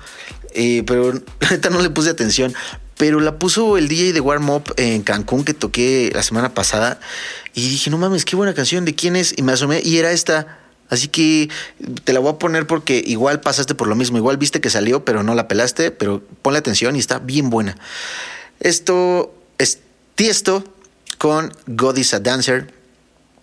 eh, 0.53 0.83
pero 0.85 1.13
ahorita 1.41 1.69
no 1.69 1.81
le 1.81 1.89
puse 1.89 2.09
atención. 2.09 2.53
Pero 2.97 3.19
la 3.19 3.39
puso 3.39 3.79
el 3.79 3.87
DJ 3.87 4.13
de 4.13 4.19
Warm 4.19 4.49
Up 4.51 4.73
en 4.77 5.01
Cancún 5.01 5.43
que 5.43 5.55
toqué 5.55 6.11
la 6.13 6.21
semana 6.21 6.53
pasada. 6.53 6.99
Y 7.55 7.67
dije, 7.69 7.89
no 7.89 7.97
mames, 7.97 8.25
qué 8.25 8.35
buena 8.35 8.53
canción, 8.53 8.85
¿de 8.85 8.93
quién 8.93 9.15
es? 9.15 9.33
Y 9.35 9.41
me 9.41 9.53
asomé 9.53 9.81
y 9.83 9.97
era 9.97 10.11
esta. 10.11 10.59
Así 10.89 11.07
que 11.07 11.49
te 12.03 12.13
la 12.13 12.19
voy 12.19 12.33
a 12.33 12.37
poner 12.37 12.67
porque 12.67 13.01
igual 13.03 13.39
pasaste 13.39 13.73
por 13.73 13.87
lo 13.87 13.95
mismo. 13.95 14.17
Igual 14.17 14.37
viste 14.37 14.61
que 14.61 14.69
salió, 14.69 15.03
pero 15.03 15.23
no 15.23 15.33
la 15.33 15.47
pelaste. 15.47 15.89
Pero 15.89 16.21
ponle 16.43 16.59
atención 16.59 16.95
y 16.95 16.99
está 16.99 17.17
bien 17.17 17.49
buena. 17.49 17.75
Esto 18.59 19.33
es 19.57 19.79
Tiesto 20.13 20.63
con 21.21 21.53
God 21.67 21.97
is 21.97 22.15
a 22.15 22.19
Dancer. 22.19 22.73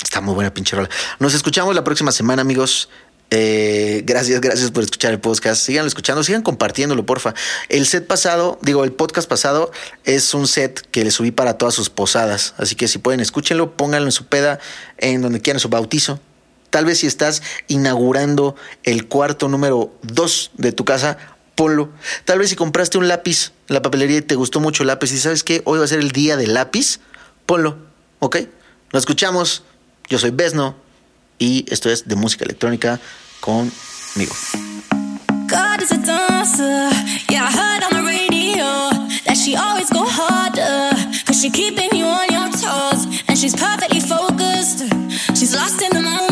Está 0.03 0.20
muy 0.20 0.35
buena 0.35 0.53
pinche 0.53 0.74
rola. 0.74 0.91
Nos 1.20 1.33
escuchamos 1.35 1.76
la 1.76 1.85
próxima 1.85 2.11
semana, 2.11 2.43
amigos. 2.43 2.89
Eh, 3.31 4.03
gracias, 4.05 4.41
gracias 4.41 4.72
por 4.72 4.83
escuchar 4.83 5.12
el 5.12 5.20
podcast. 5.20 5.64
Sigan 5.64 5.87
escuchando, 5.87 6.24
sigan 6.24 6.43
compartiéndolo, 6.43 7.07
porfa. 7.07 7.35
El 7.68 7.87
set 7.87 8.05
pasado, 8.05 8.59
digo, 8.62 8.83
el 8.83 8.91
podcast 8.91 9.29
pasado 9.29 9.70
es 10.03 10.35
un 10.35 10.49
set 10.49 10.89
que 10.91 11.05
le 11.05 11.12
subí 11.12 11.31
para 11.31 11.57
todas 11.57 11.72
sus 11.72 11.89
posadas. 11.89 12.55
Así 12.59 12.74
que 12.74 12.89
si 12.89 12.99
pueden, 12.99 13.20
escúchenlo, 13.20 13.76
pónganlo 13.76 14.09
en 14.09 14.12
su 14.12 14.26
peda, 14.26 14.59
en 14.97 15.22
donde 15.22 15.41
quieran, 15.41 15.61
su 15.61 15.68
bautizo. 15.68 16.18
Tal 16.70 16.85
vez 16.85 16.99
si 16.99 17.07
estás 17.07 17.45
inaugurando 17.68 18.57
el 18.83 19.07
cuarto 19.07 19.49
número 19.49 19.95
2 20.03 20.51
de 20.57 20.72
tu 20.72 20.85
casa, 20.85 21.16
ponlo. 21.55 21.91
Tal 22.24 22.41
vez 22.41 22.51
si 22.51 22.57
compraste 22.57 22.99
un 22.99 23.07
lápiz 23.07 23.53
en 23.68 23.74
la 23.74 23.83
papelería 23.83 24.16
y 24.16 24.22
te 24.22 24.35
gustó 24.35 24.59
mucho 24.59 24.83
el 24.83 24.89
lápiz 24.89 25.12
y 25.12 25.18
sabes 25.18 25.45
que 25.45 25.62
hoy 25.64 25.79
va 25.79 25.85
a 25.85 25.89
ser 25.89 26.01
el 26.01 26.11
día 26.11 26.37
del 26.37 26.55
lápiz, 26.55 26.99
ponlo, 27.49 27.78
¿ok? 28.20 28.36
Nos 28.92 29.03
escuchamos. 29.03 29.62
Yo 30.09 30.18
soy 30.18 30.30
Besno 30.30 30.76
y 31.38 31.64
esto 31.72 31.90
es 31.90 32.07
de 32.07 32.14
música 32.14 32.44
electrónica 32.44 33.01
conmigo. 33.40 34.34
God 35.49 35.82
is 35.82 35.92
a 35.92 35.96
dancer. 35.96 36.92
Radio. 38.05 38.88
She's 45.34 45.55
lost 45.55 45.80
in 45.80 45.90
the 45.90 46.03
moment. 46.03 46.28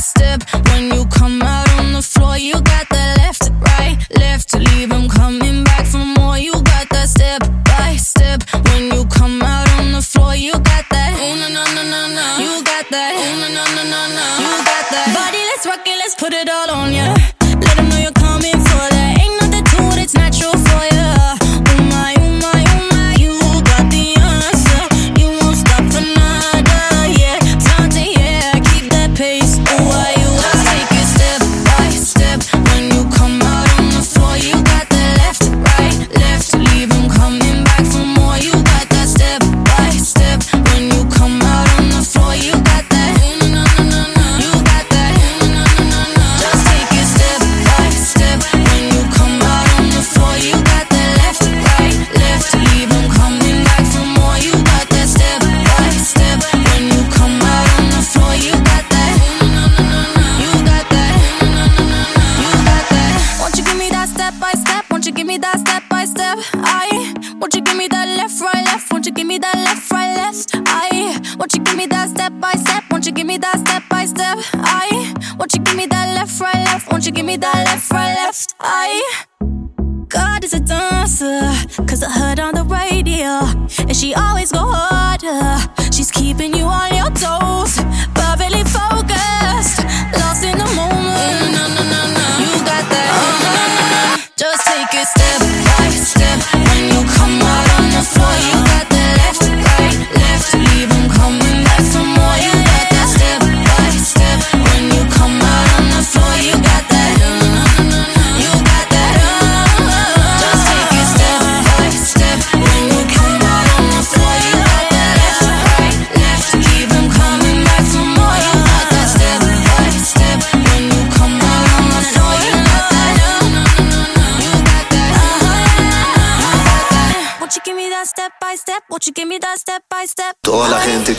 step 0.00 0.42
when 0.68 0.90
you 0.92 1.04
come 1.06 1.42
out 1.42 1.68
on 1.78 1.92
the 1.92 2.02
floor. 2.02 2.36
You 2.36 2.54
got 2.54 2.88
that 2.88 3.18
left, 3.18 3.50
right, 3.60 3.96
left. 4.18 4.54
Leave 4.54 4.90
him 4.90 5.08
coming 5.08 5.64
back 5.64 5.86
for 5.86 6.04
more. 6.18 6.38
You 6.38 6.52
got 6.52 6.88
that 6.90 7.08
step 7.08 7.42
by 7.64 7.96
step 7.96 8.42
when 8.66 8.90
you 8.92 9.04
come 9.06 9.42
out 9.42 9.68
on 9.78 9.92
the 9.92 10.02
floor. 10.02 10.34
You 10.34 10.52
got 10.52 10.84
that. 10.90 11.12
Oh 11.20 11.34
no, 11.40 11.48
no, 11.48 11.64
no, 11.76 11.82
no, 11.94 12.02
no. 12.18 12.26
You 12.44 12.64
got 12.64 12.86
that. 12.90 13.12
Oh 13.16 13.32
no, 13.42 13.48
no, 13.56 13.64
no, 13.76 13.82
no, 13.94 14.02
no. 14.18 14.26
You 14.44 14.54
got 14.64 14.84
that. 14.90 15.08
Body, 15.14 15.42
let's 15.50 15.66
rock 15.66 15.86
it, 15.86 15.98
let's 15.98 16.14
put 16.14 16.32
it 16.32 16.48
all 16.48 16.70
on 16.70 16.92
ya. 16.92 17.09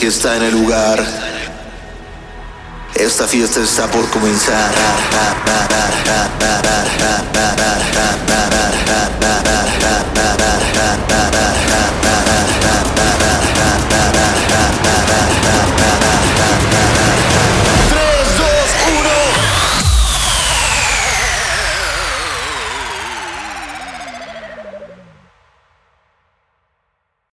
que 0.02 0.08
está 0.08 0.36
en 0.36 0.42
el 0.42 0.54
lugar. 0.54 1.00
Esta 2.96 3.28
fiesta 3.28 3.60
está 3.60 3.86
por 3.86 4.10
comenzar. 4.10 4.72